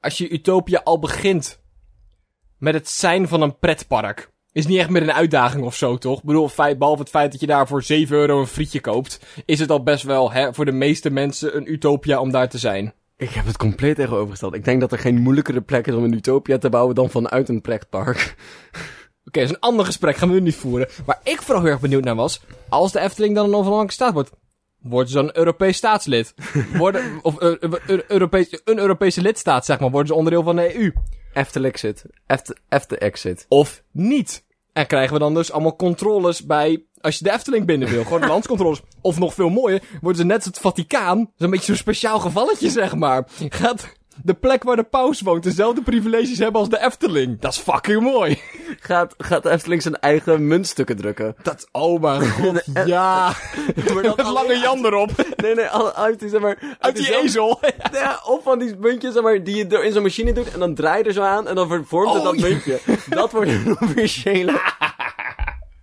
Als 0.00 0.18
je 0.18 0.30
Utopia 0.30 0.80
al 0.84 0.98
begint 0.98 1.60
met 2.58 2.74
het 2.74 2.88
zijn 2.88 3.28
van 3.28 3.42
een 3.42 3.58
pretpark... 3.58 4.30
Is 4.52 4.66
niet 4.66 4.78
echt 4.78 4.90
meer 4.90 5.02
een 5.02 5.12
uitdaging 5.12 5.64
of 5.64 5.74
zo, 5.74 5.96
toch? 5.96 6.18
Ik 6.18 6.24
bedoel, 6.24 6.48
feit, 6.48 6.78
behalve 6.78 7.00
het 7.00 7.10
feit 7.10 7.32
dat 7.32 7.40
je 7.40 7.46
daar 7.46 7.66
voor 7.66 7.82
7 7.82 8.16
euro 8.16 8.40
een 8.40 8.46
frietje 8.46 8.80
koopt... 8.80 9.20
is 9.44 9.60
het 9.60 9.70
al 9.70 9.82
best 9.82 10.04
wel, 10.04 10.32
hè, 10.32 10.54
voor 10.54 10.64
de 10.64 10.72
meeste 10.72 11.10
mensen 11.10 11.56
een 11.56 11.72
utopia 11.72 12.20
om 12.20 12.30
daar 12.30 12.48
te 12.48 12.58
zijn. 12.58 12.92
Ik 13.16 13.30
heb 13.30 13.46
het 13.46 13.56
compleet 13.56 13.96
tegenovergesteld. 13.96 14.54
Ik 14.54 14.64
denk 14.64 14.80
dat 14.80 14.92
er 14.92 14.98
geen 14.98 15.20
moeilijkere 15.20 15.60
plek 15.60 15.86
is 15.86 15.94
om 15.94 16.04
een 16.04 16.12
utopia 16.12 16.58
te 16.58 16.68
bouwen 16.68 16.94
dan 16.94 17.10
vanuit 17.10 17.48
een 17.48 17.60
pretpark. 17.60 18.36
Oké, 19.24 19.40
dat 19.40 19.48
is 19.48 19.50
een 19.50 19.60
ander 19.60 19.84
gesprek, 19.84 20.16
gaan 20.16 20.28
we 20.28 20.34
nu 20.34 20.40
niet 20.40 20.54
voeren. 20.54 20.88
Waar 21.04 21.20
ik 21.22 21.42
vooral 21.42 21.62
heel 21.62 21.72
erg 21.72 21.80
benieuwd 21.80 22.04
naar 22.04 22.14
was... 22.14 22.40
als 22.68 22.92
de 22.92 23.00
Efteling 23.00 23.34
dan 23.34 23.44
een 23.44 23.54
onafhankelijke 23.54 23.92
staat 23.92 24.12
wordt... 24.12 24.30
worden 24.78 25.08
ze 25.08 25.14
dan 25.14 25.24
een 25.24 25.36
Europees 25.36 25.76
staatslid? 25.76 26.34
worden, 26.76 27.18
of 27.22 27.38
eh, 27.38 27.98
Europees, 28.08 28.60
een 28.64 28.78
Europese 28.78 29.20
lidstaat, 29.20 29.64
zeg 29.64 29.80
maar. 29.80 29.90
Worden 29.90 30.08
ze 30.08 30.14
onderdeel 30.14 30.42
van 30.42 30.56
de 30.56 30.76
EU? 30.76 30.92
Eftel 31.38 31.64
exit. 31.64 32.04
Efte, 32.26 32.56
Efte 32.68 32.98
exit. 32.98 33.46
Of 33.48 33.82
niet? 33.92 34.44
En 34.72 34.86
krijgen 34.86 35.12
we 35.12 35.18
dan 35.18 35.34
dus 35.34 35.52
allemaal 35.52 35.76
controles 35.76 36.44
bij... 36.44 36.84
Als 37.00 37.18
je 37.18 37.24
de 37.24 37.32
Efteling 37.32 37.66
binnen 37.66 37.88
wil, 37.88 38.04
gewoon 38.04 38.26
landscontroles. 38.34 38.80
Of 39.00 39.18
nog 39.18 39.34
veel 39.34 39.48
mooier, 39.48 39.82
worden 40.00 40.20
ze 40.20 40.26
net 40.26 40.36
als 40.36 40.44
het 40.44 40.58
Vaticaan... 40.58 41.30
Zo'n 41.36 41.50
beetje 41.50 41.66
zo'n 41.66 41.76
speciaal 41.76 42.20
gevalletje, 42.20 42.70
zeg 42.70 42.94
maar. 42.94 43.28
Gaat 43.48 43.96
de 44.22 44.34
plek 44.34 44.62
waar 44.62 44.76
de 44.76 44.82
paus 44.82 45.20
woont 45.20 45.42
dezelfde 45.42 45.82
privileges 45.82 46.38
hebben 46.38 46.60
als 46.60 46.68
de 46.70 46.80
Efteling. 46.84 47.40
Dat 47.40 47.52
is 47.52 47.58
fucking 47.58 48.02
mooi. 48.02 48.40
Gaat, 48.80 49.14
gaat 49.18 49.42
de 49.42 49.50
Efteling 49.50 49.82
zijn 49.82 49.98
eigen 49.98 50.46
muntstukken 50.46 50.96
drukken? 50.96 51.36
Dat, 51.42 51.68
oh 51.72 52.00
mijn 52.00 52.30
god, 52.40 52.64
ja. 52.84 53.32
Maar 53.94 54.02
dat 54.02 54.16
Met 54.16 54.26
lange 54.26 54.58
Jan 54.58 54.84
erop. 54.86 55.10
Nee, 55.36 55.54
nee, 55.54 55.66
al- 55.66 55.94
uit 55.94 56.20
die, 56.20 56.28
zeg 56.28 56.40
maar... 56.40 56.76
Uit 56.78 56.96
die 56.96 57.16
ezel. 57.22 57.60
Ja, 57.92 58.20
of 58.26 58.42
van 58.42 58.58
die 58.58 58.76
muntjes, 58.78 59.12
zeg 59.12 59.22
maar, 59.22 59.44
die 59.44 59.56
je 59.56 59.82
in 59.84 59.92
zo'n 59.92 60.02
machine 60.02 60.32
doet 60.32 60.52
en 60.52 60.58
dan 60.58 60.74
draai 60.74 60.98
je 61.02 61.04
er 61.08 61.12
zo 61.12 61.22
aan 61.22 61.48
en 61.48 61.54
dan 61.54 61.84
vormt 61.86 62.12
het 62.12 62.18
Oh, 62.18 62.24
dat 62.24 62.40
ja. 62.40 62.48
muntje. 62.48 62.78
Dat 63.08 63.32
wordt 63.32 63.50
een 63.50 63.76
officiële... 63.80 64.60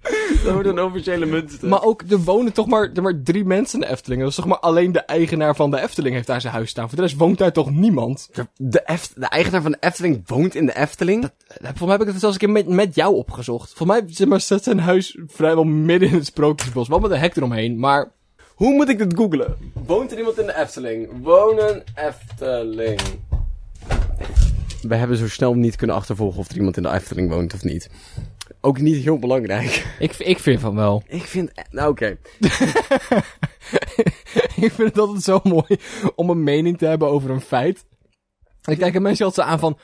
Dat 0.44 0.54
wordt 0.54 0.68
een 0.68 0.82
officiële 0.82 1.26
muntstuk. 1.26 1.70
Maar 1.70 1.84
ook, 1.84 2.02
er 2.10 2.18
wonen 2.18 2.54
toch 2.54 2.68
maar, 2.68 2.90
er 2.94 3.02
maar 3.02 3.22
drie 3.24 3.46
mensen 3.46 3.80
in 3.82 3.86
de 3.86 3.92
Efteling. 3.92 4.22
Dat 4.22 4.30
is 4.30 4.36
toch 4.36 4.46
maar 4.46 4.60
alleen 4.60 4.92
de 4.92 5.00
eigenaar 5.00 5.56
van 5.56 5.72
de 5.72 5.82
Efteling 5.82 6.16
heeft 6.16 6.28
daar 6.28 6.42
zijn 6.42 6.54
huis 6.54 6.70
staan. 6.70 6.88
Voor 6.88 6.96
de 6.98 7.04
rest 7.04 7.18
woont 7.18 7.38
daar 7.38 7.52
toch 7.52 7.72
niemand? 7.72 8.30
De, 8.34 8.48
de, 8.58 8.82
Eft- 8.82 9.14
de 9.16 9.26
eigenaar 9.26 9.62
van 9.62 9.72
de 9.72 9.78
Efteling 9.80 10.22
woont 10.26 10.56
in 10.56 10.66
de 10.66 10.76
Efteling? 10.78 11.32
Volgens 11.48 11.80
mij 11.80 11.90
heb 11.90 12.02
ik 12.02 12.08
het 12.08 12.20
zelfs 12.20 12.36
een 12.36 12.42
keer 12.42 12.50
met, 12.50 12.68
met 12.68 12.96
jou 12.96 13.16
opgezocht. 13.16 13.74
Volgens 13.74 14.00
mij 14.00 14.14
zeg 14.14 14.28
maar, 14.28 14.42
staat 14.42 14.64
zijn 14.64 14.80
huis 14.80 15.18
vrijwel 15.28 15.64
midden 15.64 16.10
in 16.10 16.16
het 16.16 16.26
sprookjesbos. 16.26 16.88
Wel 16.88 17.00
met 17.00 17.12
een 17.12 17.20
hek 17.20 17.36
eromheen, 17.36 17.80
maar... 17.80 18.12
Hoe 18.56 18.74
moet 18.74 18.90
ik 18.90 18.98
dit 18.98 19.14
googlen? 19.16 19.56
Woont 19.86 20.12
er 20.12 20.18
iemand 20.18 20.40
in 20.40 20.46
de 20.46 20.56
Efteling? 20.58 21.10
Wonen 21.22 21.84
Efteling. 21.96 23.00
We 24.82 24.96
hebben 24.96 25.18
zo 25.18 25.28
snel 25.28 25.54
niet 25.54 25.76
kunnen 25.76 25.96
achtervolgen 25.96 26.40
of 26.40 26.50
er 26.50 26.56
iemand 26.56 26.78
in 26.78 26.84
de 26.84 26.92
Efteling 26.92 27.30
woont 27.30 27.54
of 27.54 27.64
niet. 27.64 27.90
Ook 28.66 28.80
niet 28.80 29.04
heel 29.04 29.20
belangrijk. 29.20 29.96
Ik, 30.00 30.16
ik 30.18 30.40
vind 30.40 30.60
van 30.60 30.76
wel. 30.76 31.04
Ik 31.08 31.22
vind... 31.24 31.52
Nou, 31.70 31.90
oké. 31.90 32.18
ik 34.56 34.72
vind 34.72 34.78
het 34.90 34.98
altijd 34.98 35.24
zo 35.24 35.40
mooi 35.44 35.78
om 36.16 36.30
een 36.30 36.44
mening 36.44 36.78
te 36.78 36.86
hebben 36.86 37.08
over 37.08 37.30
een 37.30 37.42
feit. 37.42 37.86
En 38.44 38.52
dan 38.62 38.78
kijken 38.78 39.02
mensen 39.02 39.26
altijd 39.26 39.48
zo 39.48 39.54
aan 39.54 39.60
van... 39.60 39.78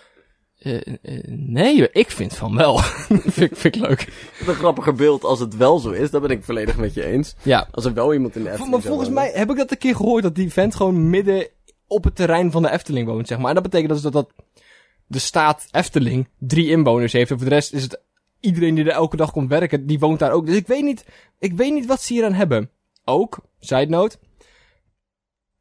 eh, 0.57 0.75
eh, 1.01 1.23
nee, 1.27 1.89
ik 1.91 2.11
vind 2.11 2.35
van 2.35 2.55
wel. 2.55 2.77
vind, 3.07 3.51
ik- 3.51 3.55
vind 3.57 3.75
ik 3.75 3.81
leuk. 3.81 4.07
Een 4.47 4.53
grappiger 4.53 4.93
beeld 4.93 5.23
als 5.23 5.39
het 5.39 5.57
wel 5.57 5.79
zo 5.79 5.89
is. 5.91 6.11
Dat 6.11 6.21
ben 6.21 6.31
ik 6.31 6.43
volledig 6.43 6.77
met 6.77 6.93
je 6.93 7.05
eens. 7.05 7.35
Ja. 7.43 7.67
Als 7.71 7.85
er 7.85 7.93
wel 7.93 8.13
iemand 8.13 8.35
in 8.35 8.43
de 8.43 8.49
Efteling 8.49 8.71
Maar 8.73 8.81
volgens 8.81 9.09
mij 9.09 9.31
heb 9.33 9.49
ik 9.51 9.57
dat 9.57 9.71
een 9.71 9.77
keer 9.77 9.95
gehoord 9.95 10.23
dat 10.23 10.35
die 10.35 10.51
vent 10.51 10.75
gewoon 10.75 11.09
midden 11.09 11.47
op 11.87 12.03
het 12.03 12.15
terrein 12.15 12.51
van 12.51 12.61
de 12.61 12.71
Efteling 12.71 13.07
woont, 13.07 13.27
zeg 13.27 13.37
maar. 13.37 13.47
En 13.47 13.53
dat 13.53 13.63
betekent 13.63 13.89
dus 13.91 14.01
dat, 14.01 14.13
dat 14.13 14.29
de 15.07 15.19
staat 15.19 15.67
Efteling 15.71 16.27
drie 16.39 16.67
inwoners 16.69 17.13
heeft. 17.13 17.31
En 17.31 17.37
voor 17.37 17.47
de 17.49 17.53
rest 17.55 17.73
is 17.73 17.83
het 17.83 18.01
iedereen 18.41 18.75
die 18.75 18.85
er 18.85 18.91
elke 18.91 19.15
dag 19.15 19.31
komt 19.31 19.49
werken, 19.49 19.85
die 19.87 19.99
woont 19.99 20.19
daar 20.19 20.31
ook. 20.31 20.45
Dus 20.45 20.55
ik 20.55 20.67
weet 20.67 20.83
niet, 20.83 21.05
ik 21.39 21.53
weet 21.53 21.73
niet 21.73 21.85
wat 21.85 22.01
ze 22.01 22.13
hier 22.13 22.25
aan 22.25 22.33
hebben. 22.33 22.69
Ook, 23.05 23.39
side 23.59 23.85
note. 23.89 24.17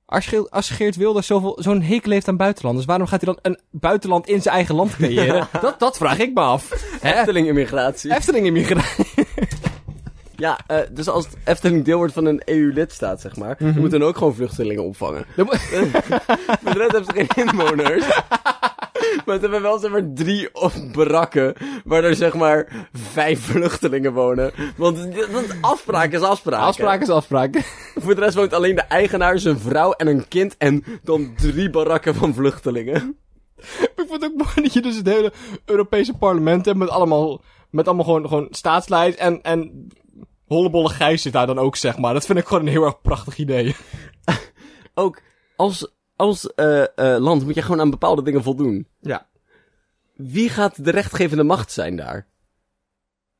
Als, 0.06 0.26
Ge- 0.26 0.50
als 0.50 0.70
Geert 0.70 0.96
Wilders 0.96 1.26
zoveel, 1.26 1.56
zo'n 1.60 1.82
hekel 1.82 2.10
heeft 2.12 2.28
aan 2.28 2.36
buitenlanders, 2.36 2.86
waarom 2.86 3.06
gaat 3.06 3.20
hij 3.24 3.34
dan 3.34 3.52
een 3.52 3.60
buitenland 3.70 4.26
in 4.28 4.42
zijn 4.42 4.54
eigen 4.54 4.74
land 4.74 4.96
creëren? 4.96 5.48
dat, 5.60 5.78
dat 5.78 5.96
vraag 5.96 6.18
ik 6.18 6.34
me 6.34 6.40
af. 6.40 6.68
Hè? 7.00 7.12
Efteling 7.18 7.46
immigratie. 7.46 8.14
Efteling 8.14 8.46
immigratie. 8.46 9.06
Ja, 10.36 10.58
eh, 10.66 10.78
dus 10.92 11.08
als 11.08 11.24
het 11.26 11.36
Efteling 11.44 11.84
deel 11.84 11.96
wordt 11.98 12.12
van 12.12 12.24
een 12.24 12.42
EU-lidstaat, 12.44 13.20
zeg 13.20 13.36
maar, 13.36 13.56
Mhm. 13.58 13.72
dan 13.72 13.80
moeten 13.80 13.98
we 13.98 14.04
ook 14.04 14.16
gewoon 14.16 14.34
vluchtelingen 14.34 14.84
opvangen. 14.84 15.24
Voor 15.36 15.44
de 16.72 16.78
rest 16.78 16.92
hebben 16.92 17.04
ze 17.04 17.24
geen 17.26 17.46
inwoners. 17.46 18.04
maar 19.26 19.34
ze 19.34 19.40
hebben 19.40 19.62
wel 19.62 19.78
zeg 19.78 19.90
maar 19.90 20.12
drie 20.14 20.54
of 20.54 20.92
barakken, 20.92 21.54
waar 21.84 22.04
er 22.04 22.14
zeg 22.14 22.34
maar 22.34 22.88
vijf 22.92 23.40
vluchtelingen 23.40 24.12
wonen. 24.12 24.52
Want 24.76 25.12
dat 25.12 25.56
afspraak 25.60 26.12
is 26.12 26.20
afspraak. 26.20 26.60
Afspraak 26.60 27.00
is 27.00 27.08
afspraak. 27.08 27.56
Voor 28.02 28.14
de 28.14 28.20
rest 28.20 28.34
woont 28.34 28.52
alleen 28.52 28.74
de 28.74 28.80
eigenaar, 28.80 29.38
zijn 29.38 29.58
vrouw 29.58 29.92
en 29.92 30.06
een 30.06 30.28
kind 30.28 30.56
en 30.56 30.84
dan 31.02 31.34
drie 31.36 31.70
barakken 31.70 32.14
van 32.14 32.34
vluchtelingen. 32.34 33.18
Ik 33.80 34.04
vond 34.08 34.22
het 34.22 34.24
ook 34.24 34.36
mooi 34.36 34.62
dat 34.62 34.72
je 34.72 34.80
dus 34.80 34.96
het 34.96 35.06
hele 35.06 35.32
Europese 35.64 36.16
parlement 36.16 36.64
hebt 36.64 36.78
met 36.78 36.88
allemaal, 36.88 37.42
met 37.70 37.86
allemaal 37.86 38.04
gewoon, 38.04 38.28
gewoon 38.28 38.48
staatsleid 38.50 39.16
en, 39.16 39.42
en 39.42 39.88
hollebolle 40.46 40.88
Gijs 40.88 41.22
zit 41.22 41.32
daar 41.32 41.46
dan 41.46 41.58
ook, 41.58 41.76
zeg 41.76 41.98
maar. 41.98 42.12
Dat 42.12 42.26
vind 42.26 42.38
ik 42.38 42.46
gewoon 42.46 42.62
een 42.62 42.72
heel 42.72 42.84
erg 42.84 43.00
prachtig 43.00 43.38
idee. 43.38 43.76
Ook 44.94 45.20
als, 45.56 45.92
als 46.20 46.54
eh, 46.54 46.82
eh, 46.82 47.20
land 47.20 47.44
moet 47.44 47.54
je 47.54 47.62
gewoon 47.62 47.80
aan 47.80 47.90
bepaalde 47.90 48.22
dingen 48.22 48.42
voldoen. 48.42 48.86
Ja. 49.00 49.26
Wie 50.16 50.48
gaat 50.48 50.84
de 50.84 50.90
rechtgevende 50.90 51.42
macht 51.44 51.72
zijn 51.72 51.96
daar? 51.96 52.26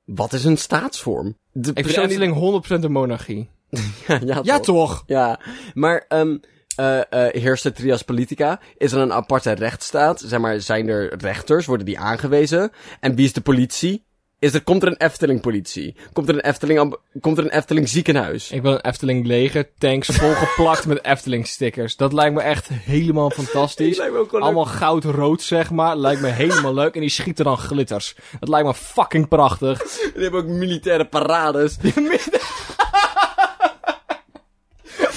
Wat 0.05 0.33
is 0.33 0.45
een 0.45 0.59
staatsvorm? 0.59 1.27
De 1.53 1.59
Ik 1.59 1.65
vind 1.65 1.81
persoon 1.87 2.09
die- 2.09 2.13
Efteling 2.19 2.65
100% 2.81 2.85
een 2.85 2.93
monarchie. 2.93 3.49
Ja, 4.07 4.19
ja, 4.25 4.41
Ja, 4.43 4.55
toch? 4.61 4.65
toch? 4.65 5.03
Ja, 5.07 5.41
maar 5.75 6.05
ehm 6.09 6.37
eh 6.77 6.99
eh 6.99 7.33
heerst 7.43 7.63
de 7.63 7.73
trias 7.73 8.03
politica? 8.03 8.61
Is 8.77 8.93
er 8.93 9.01
een 9.01 9.13
aparte 9.13 9.53
rechtsstaat? 9.53 10.21
Zeg 10.27 10.41
maar, 10.41 10.61
zijn 10.61 10.89
er 10.89 11.17
rechters? 11.19 11.67
Worden 11.67 11.87
die 11.87 11.99
aangewezen? 11.99 12.71
En 13.01 13.15
wie 13.15 13.25
is 13.25 13.33
de 13.33 13.41
politie? 13.41 14.05
Is 14.41 14.55
er, 14.55 14.63
komt 14.63 14.83
er 14.83 14.89
een 14.89 14.97
Efteling-politie? 14.97 15.95
Komt 16.13 16.29
er 16.29 16.35
een 16.35 16.41
Efteling, 16.41 16.97
komt 17.21 17.39
er 17.39 17.45
een 17.45 17.51
Efteling 17.51 17.89
ziekenhuis? 17.89 18.51
Ik 18.51 18.63
wil 18.63 18.73
een 18.73 18.81
Efteling 18.81 19.27
leger, 19.27 19.69
tanks 19.79 20.09
volgeplakt 20.17 20.87
met 20.87 21.05
Efteling 21.05 21.47
stickers. 21.47 21.97
Dat 21.97 22.13
lijkt 22.13 22.35
me 22.35 22.41
echt 22.41 22.69
helemaal 22.69 23.31
fantastisch. 23.41 24.01
Allemaal 24.31 24.65
goud-rood, 24.65 25.43
zeg 25.43 25.71
maar. 25.71 25.97
Lijkt 25.97 26.21
me 26.21 26.29
helemaal 26.29 26.75
leuk. 26.75 26.95
En 26.95 27.01
die 27.01 27.11
schieten 27.11 27.45
dan 27.45 27.59
glitters. 27.59 28.15
Dat 28.39 28.49
lijkt 28.49 28.67
me 28.67 28.75
fucking 28.75 29.29
prachtig. 29.29 29.83
Die 30.15 30.23
hebben 30.23 30.41
ook 30.41 30.47
militaire 30.47 31.05
parades. 31.05 31.77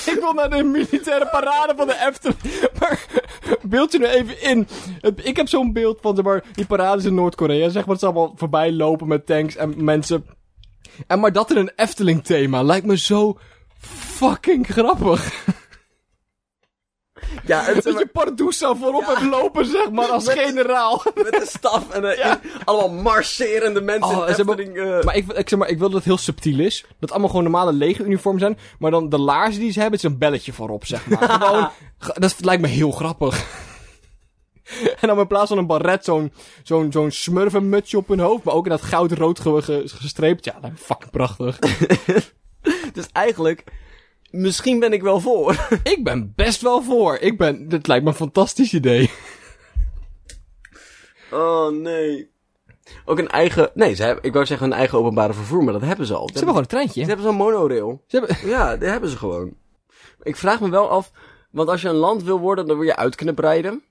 Ik 0.13 0.17
wil 0.19 0.33
naar 0.33 0.49
de 0.49 0.63
militaire 0.63 1.27
parade 1.31 1.73
van 1.77 1.87
de 1.87 2.05
Efteling. 2.07 2.69
Maar 2.79 3.05
beeld 3.61 3.91
je 3.91 3.99
nu 3.99 4.05
even 4.05 4.41
in. 4.41 4.67
Het- 5.01 5.25
Ik 5.25 5.37
heb 5.37 5.47
zo'n 5.47 5.73
beeld 5.73 5.99
van 6.01 6.15
zeg 6.15 6.25
maar, 6.25 6.43
die 6.53 6.65
parades 6.65 7.05
in 7.05 7.13
Noord-Korea. 7.15 7.69
Zeg 7.69 7.85
maar 7.85 7.97
ze 7.97 8.05
allemaal 8.05 8.33
voorbij 8.35 8.71
lopen 8.71 9.07
met 9.07 9.25
tanks 9.25 9.55
en 9.55 9.83
mensen. 9.83 10.25
En 11.07 11.19
maar 11.19 11.31
dat 11.31 11.51
in 11.51 11.57
een 11.57 11.71
Efteling 11.75 12.23
thema 12.23 12.63
lijkt 12.63 12.85
me 12.85 12.97
zo 12.97 13.37
fucking 13.79 14.67
grappig. 14.67 15.31
Ja, 17.45 17.63
het, 17.63 17.83
Dat 17.83 17.97
je 17.99 18.07
Pardoesa 18.13 18.75
voorop 18.75 19.05
hebt 19.05 19.21
lopen, 19.21 19.65
zeg 19.65 19.91
maar, 19.91 20.07
als 20.07 20.25
Met- 20.25 20.39
generaal. 20.39 21.03
met 21.15 21.31
de 21.31 21.45
staf 21.47 21.89
en 21.89 22.17
eh, 22.17 22.33
allemaal 22.63 23.01
marcherende 23.01 23.81
mensen 23.81 24.17
Oh, 24.17 24.29
eh, 24.29 25.03
Maar 25.03 25.15
ik, 25.15 25.31
ik, 25.33 25.49
zeg 25.49 25.59
maar, 25.59 25.69
ik 25.69 25.77
wil 25.79 25.87
dat 25.87 25.97
het 25.97 26.05
heel 26.05 26.17
subtiel 26.17 26.59
is. 26.59 26.85
Dat 26.99 27.11
allemaal 27.11 27.29
gewoon 27.29 27.43
normale 27.43 27.73
legeruniform 27.73 28.39
zijn. 28.39 28.57
Maar 28.79 28.91
dan 28.91 29.09
de 29.09 29.17
laarzen 29.19 29.61
die 29.61 29.71
ze 29.71 29.79
hebben, 29.79 29.97
is 29.99 30.05
een 30.05 30.17
belletje 30.17 30.53
voorop, 30.53 30.85
zeg 30.85 31.07
maar. 31.07 31.29
Gewoon, 31.41 31.69
ge- 31.97 32.19
dat 32.19 32.35
lijkt 32.39 32.61
me 32.61 32.67
heel 32.67 32.91
grappig. 32.91 33.43
En 35.01 35.07
dan 35.07 35.19
in 35.19 35.27
plaats 35.27 35.49
van 35.49 35.57
een 35.57 35.67
baret 35.67 36.05
zo'n 36.05 36.33
zo'n 36.63 36.91
zo'n 36.91 37.11
smurfenmutsje 37.11 37.97
op 37.97 38.07
hun 38.07 38.19
hoofd. 38.19 38.43
Maar 38.43 38.53
ook 38.53 38.63
in 38.63 38.69
dat 38.71 38.81
goud-rood 38.81 39.39
ge- 39.39 39.61
ge- 39.61 39.83
gestreept. 39.85 40.45
Ja, 40.45 40.57
dat 40.61 40.71
me 40.71 40.77
fucking 40.77 41.11
prachtig. 41.11 41.59
Dus 42.93 43.05
eigenlijk, 43.11 43.63
misschien 44.33 44.79
ben 44.79 44.93
ik 44.93 45.01
wel 45.01 45.19
voor. 45.19 45.67
ik 45.83 46.03
ben 46.03 46.33
best 46.35 46.61
wel 46.61 46.81
voor. 46.81 47.17
Ik 47.17 47.37
ben, 47.37 47.67
dit 47.69 47.87
lijkt 47.87 48.03
me 48.03 48.09
een 48.09 48.15
fantastisch 48.15 48.73
idee. 48.73 49.11
Oh 51.31 51.71
nee. 51.71 52.31
Ook 53.05 53.17
een 53.17 53.29
eigen. 53.29 53.71
Nee, 53.73 53.93
ze 53.93 54.03
hebben, 54.03 54.23
ik 54.23 54.33
wou 54.33 54.45
zeggen 54.45 54.67
een 54.67 54.77
eigen 54.77 54.97
openbare 54.97 55.33
vervoer, 55.33 55.63
maar 55.63 55.73
dat 55.73 55.81
hebben 55.81 56.05
ze 56.05 56.13
al. 56.13 56.27
Ze 56.27 56.33
hebben 56.33 56.47
gewoon 56.47 56.61
een 56.61 56.69
treintje. 56.69 57.01
Ze 57.01 57.07
hebben 57.07 57.25
zo'n 57.25 57.35
monorail. 57.35 58.03
Ze 58.07 58.17
hebben... 58.17 58.49
Ja, 58.49 58.77
dat 58.77 58.89
hebben 58.89 59.09
ze 59.09 59.17
gewoon. 59.17 59.53
Ik 60.21 60.35
vraag 60.35 60.59
me 60.59 60.69
wel 60.69 60.89
af, 60.89 61.11
want 61.51 61.69
als 61.69 61.81
je 61.81 61.87
een 61.87 61.95
land 61.95 62.23
wil 62.23 62.39
worden, 62.39 62.67
dan 62.67 62.77
wil 62.77 62.85
je 62.85 62.95
uit 62.95 63.15
kunnen 63.15 63.35
breiden. 63.35 63.83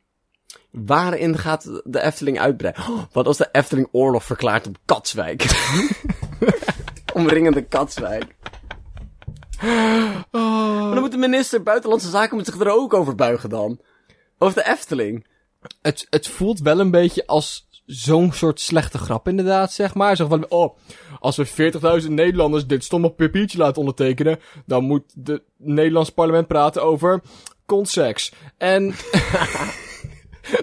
Waarin 0.70 1.38
gaat 1.38 1.80
de 1.84 2.00
Efteling 2.00 2.40
uitbreiden? 2.40 2.82
Oh, 2.82 3.02
wat 3.12 3.26
als 3.26 3.36
de 3.36 3.48
Efteling 3.52 3.88
oorlog 3.92 4.24
verklaart 4.24 4.66
op 4.66 4.76
Katswijk? 4.84 5.44
Omringende 7.14 7.62
Katswijk. 7.62 8.34
Maar 9.62 10.94
dan 10.94 11.00
moet 11.00 11.10
de 11.10 11.16
minister 11.16 11.62
Buitenlandse 11.62 12.10
Zaken 12.10 12.44
zich 12.44 12.60
er 12.60 12.70
ook 12.70 12.94
over 12.94 13.14
buigen 13.14 13.50
dan. 13.50 13.80
Over 14.38 14.62
de 14.62 14.70
Efteling. 14.70 15.26
Het, 15.82 16.06
het 16.10 16.28
voelt 16.28 16.60
wel 16.60 16.80
een 16.80 16.90
beetje 16.90 17.26
als 17.26 17.68
zo'n 17.86 18.32
soort 18.32 18.60
slechte 18.60 18.98
grap 18.98 19.28
inderdaad, 19.28 19.72
zeg 19.72 19.94
maar. 19.94 20.16
Zo 20.16 20.26
van, 20.26 20.50
oh, 20.50 20.76
als 21.18 21.36
we 21.36 21.72
40.000 22.02 22.08
Nederlanders 22.08 22.66
dit 22.66 22.84
stomme 22.84 23.10
papiertje 23.10 23.58
laten 23.58 23.76
ondertekenen, 23.76 24.40
dan 24.66 24.84
moet 24.84 25.14
het 25.24 25.42
Nederlands 25.56 26.10
parlement 26.10 26.46
praten 26.46 26.82
over 26.82 27.22
conseks. 27.66 28.32
En... 28.56 28.86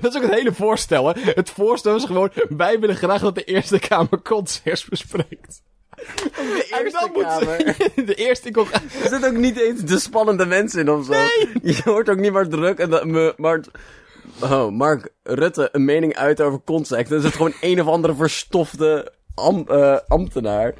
Dat 0.02 0.14
is 0.14 0.16
ook 0.16 0.28
het 0.28 0.40
hele 0.40 0.54
voorstel, 0.54 1.08
hè. 1.08 1.22
Het 1.22 1.50
voorstel 1.50 1.96
is 1.96 2.04
gewoon, 2.04 2.32
wij 2.50 2.80
willen 2.80 2.96
graag 2.96 3.22
dat 3.22 3.36
de 3.36 3.44
Eerste 3.44 3.80
Kamer 3.80 4.22
conseks 4.22 4.86
bespreekt. 4.86 5.62
De 6.36 6.68
Eerste 6.82 7.12
Kamer. 7.14 7.76
de 8.06 8.14
Eerste 8.16 8.52
komt... 8.52 8.72
Er 8.72 9.10
zitten 9.10 9.30
ook 9.30 9.38
niet 9.38 9.60
eens 9.60 9.82
de 9.82 10.00
spannende 10.00 10.46
mensen 10.46 10.80
in 10.80 10.90
of 10.90 11.06
zo. 11.06 11.14
Je 11.72 11.82
hoort 11.84 12.10
ook 12.10 12.20
niet 12.20 12.32
maar 12.32 12.48
druk 12.48 12.80
en 12.80 12.90
dat 12.90 13.06
me, 13.06 13.34
maar, 13.38 13.64
oh, 14.42 14.70
Mark 14.72 15.10
Rutte 15.24 15.70
een 15.72 15.86
mening 15.86 16.16
uit 16.16 16.42
over 16.42 16.62
consect. 16.66 17.10
Dan 17.10 17.18
is 17.18 17.24
het 17.24 17.36
gewoon 17.36 17.54
een 17.62 17.82
of 17.82 17.88
andere 17.88 18.16
verstofte 18.16 19.12
am, 19.36 19.66
eh, 19.68 19.98
ambtenaar. 20.08 20.74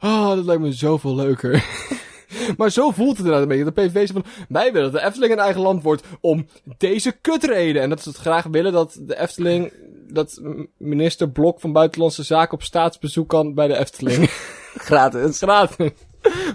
Oh, 0.00 0.28
dat 0.28 0.44
lijkt 0.44 0.62
me 0.62 0.72
zoveel 0.72 1.14
leuker. 1.14 1.64
maar 2.58 2.70
zo 2.70 2.90
voelt 2.90 3.16
het 3.16 3.18
inderdaad 3.18 3.42
een 3.42 3.48
beetje. 3.48 3.64
De 3.64 3.82
PVV 3.82 4.12
van, 4.12 4.24
wij 4.48 4.72
willen 4.72 4.92
dat 4.92 5.00
de 5.00 5.06
Efteling 5.06 5.32
een 5.32 5.38
eigen 5.38 5.60
land 5.60 5.82
wordt 5.82 6.02
om 6.20 6.46
deze 6.78 7.12
kutreden. 7.20 7.82
En 7.82 7.88
dat 7.88 8.02
ze 8.02 8.08
het 8.08 8.18
graag 8.18 8.46
willen 8.50 8.72
dat 8.72 8.98
de 9.00 9.20
Efteling, 9.20 9.72
dat 10.06 10.40
minister 10.78 11.30
Blok 11.30 11.60
van 11.60 11.72
Buitenlandse 11.72 12.22
Zaken 12.22 12.54
op 12.54 12.62
staatsbezoek 12.62 13.28
kan 13.28 13.54
bij 13.54 13.66
de 13.66 13.78
Efteling. 13.78 14.30
Gratis. 14.88 15.38
Gratis. 15.38 15.90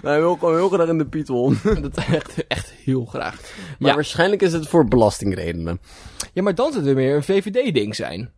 Maar 0.02 0.12
hij 0.12 0.20
wil 0.20 0.34
gewoon 0.36 0.56
heel 0.56 0.68
graag 0.68 0.88
in 0.88 0.98
de 0.98 1.06
Python. 1.08 1.58
dat 1.82 1.96
echt, 1.96 2.46
echt 2.46 2.70
heel 2.70 3.04
graag. 3.04 3.40
Maar 3.78 3.88
Ja. 3.88 3.94
waarschijnlijk 3.94 4.42
is 4.42 4.52
het 4.52 4.68
voor 4.68 4.84
belastingredenen. 4.88 5.80
Ja, 6.32 6.42
maar 6.42 6.54
dan 6.54 6.72
zou 6.72 6.84
het 6.84 6.94
weer 6.94 7.04
meer 7.04 7.16
een 7.16 7.22
VVD-ding 7.22 7.96
zijn. 7.96 8.32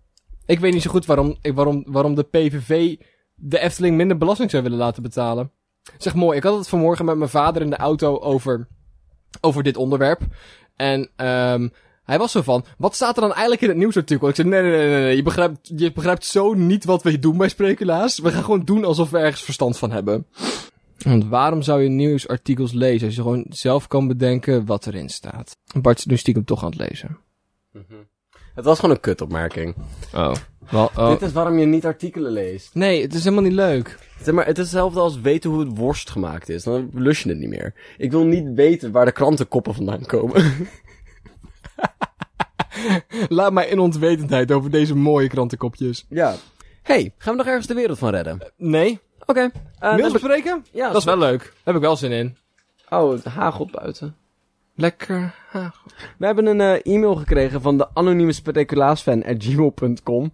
Ik 0.46 0.60
weet 0.60 0.72
niet 0.72 0.82
zo 0.82 0.90
goed 0.90 1.06
waarom, 1.06 1.36
waarom, 1.54 1.84
waarom 1.86 2.14
de 2.14 2.22
PVV 2.22 2.96
de 3.34 3.58
Efteling 3.58 3.96
minder 3.96 4.16
belasting 4.18 4.50
zou 4.50 4.62
willen 4.62 4.78
laten 4.78 5.02
betalen. 5.02 5.50
Zeg 5.98 6.14
mooi, 6.14 6.36
ik 6.36 6.42
had 6.42 6.58
het 6.58 6.68
vanmorgen 6.68 7.04
met 7.04 7.16
mijn 7.16 7.30
vader 7.30 7.62
in 7.62 7.70
de 7.70 7.76
auto 7.76 8.18
over, 8.18 8.68
over 9.40 9.62
dit 9.62 9.76
onderwerp. 9.76 10.20
En 10.76 11.10
ehm 11.16 11.68
hij 12.04 12.18
was 12.18 12.32
zo 12.32 12.42
van, 12.42 12.64
wat 12.78 12.94
staat 12.94 13.14
er 13.16 13.20
dan 13.20 13.32
eigenlijk 13.32 13.62
in 13.62 13.68
het 13.68 13.76
nieuwsartikel? 13.76 14.28
Ik 14.28 14.34
zei, 14.34 14.48
nee, 14.48 14.62
nee, 14.62 14.70
nee, 14.70 14.88
nee, 14.88 15.00
nee, 15.00 15.16
je 15.16 15.22
begrijpt, 15.22 15.72
je 15.76 15.92
begrijpt 15.92 16.24
zo 16.24 16.54
niet 16.54 16.84
wat 16.84 17.02
we 17.02 17.18
doen 17.18 17.36
bij 17.36 17.48
Sprekulaas. 17.48 18.18
We 18.18 18.30
gaan 18.30 18.44
gewoon 18.44 18.64
doen 18.64 18.84
alsof 18.84 19.10
we 19.10 19.18
ergens 19.18 19.42
verstand 19.42 19.78
van 19.78 19.90
hebben. 19.90 20.26
Want 20.98 21.28
waarom 21.28 21.62
zou 21.62 21.82
je 21.82 21.88
nieuwsartikels 21.88 22.72
lezen 22.72 23.06
als 23.06 23.16
je 23.16 23.22
gewoon 23.22 23.46
zelf 23.48 23.86
kan 23.86 24.08
bedenken 24.08 24.66
wat 24.66 24.86
erin 24.86 25.08
staat? 25.08 25.56
Bart 25.80 25.98
is 25.98 26.04
nu 26.04 26.16
stiekem 26.16 26.44
toch 26.44 26.62
aan 26.62 26.70
het 26.70 26.78
lezen. 26.78 27.18
Het 28.54 28.64
was 28.64 28.78
gewoon 28.78 28.94
een 28.94 29.00
kutopmerking. 29.00 29.74
Oh. 30.14 30.34
Oh. 30.72 31.08
Dit 31.08 31.22
is 31.22 31.32
waarom 31.32 31.58
je 31.58 31.66
niet 31.66 31.86
artikelen 31.86 32.32
leest. 32.32 32.74
Nee, 32.74 33.02
het 33.02 33.14
is 33.14 33.24
helemaal 33.24 33.44
niet 33.44 33.52
leuk. 33.52 33.98
Zeg 34.22 34.34
maar, 34.34 34.46
het 34.46 34.58
is 34.58 34.64
hetzelfde 34.64 35.00
als 35.00 35.20
weten 35.20 35.50
hoe 35.50 35.60
het 35.60 35.76
worst 35.78 36.10
gemaakt 36.10 36.48
is. 36.48 36.62
Dan 36.62 36.90
lus 36.92 37.22
je 37.22 37.28
het 37.28 37.38
niet 37.38 37.48
meer. 37.48 37.74
Ik 37.98 38.10
wil 38.10 38.24
niet 38.24 38.54
weten 38.54 38.92
waar 38.92 39.04
de 39.04 39.12
krantenkoppen 39.12 39.74
vandaan 39.74 40.06
komen. 40.06 40.42
Laat 43.28 43.52
mij 43.52 43.66
in 43.68 43.78
ontwetendheid 43.78 44.52
over 44.52 44.70
deze 44.70 44.94
mooie 44.96 45.28
krantenkopjes. 45.28 46.06
ja. 46.08 46.34
hey, 46.82 47.14
gaan 47.18 47.32
we 47.32 47.38
nog 47.38 47.46
ergens 47.48 47.66
de 47.66 47.74
wereld 47.74 47.98
van 47.98 48.10
redden? 48.10 48.38
Nee. 48.56 49.00
Oké. 49.26 49.40
eh, 49.40 49.50
Mails 49.50 49.52
dan 49.80 49.90
heb 49.96 50.06
ik- 50.06 50.12
bespreken? 50.12 50.64
Ja, 50.72 50.86
dat 50.88 50.96
is 50.96 51.04
wel 51.04 51.18
leuk. 51.18 51.40
Daar 51.40 51.52
heb 51.64 51.74
ik 51.74 51.80
wel 51.80 51.96
zin 51.96 52.10
in. 52.12 52.36
Oh, 52.88 53.12
het 53.12 53.24
hagelt 53.24 53.70
buiten. 53.70 54.16
Lekker. 54.74 55.34
hagel. 55.48 55.90
We 56.18 56.26
hebben 56.26 56.46
een 56.46 56.60
eh, 56.60 56.94
e-mail 56.94 57.14
gekregen 57.14 57.60
van 57.62 57.78
de 57.78 57.88
anonieme 57.94 58.32
speculaasfan 58.32 59.24
at 59.24 59.36
gmail.com. 59.44 60.32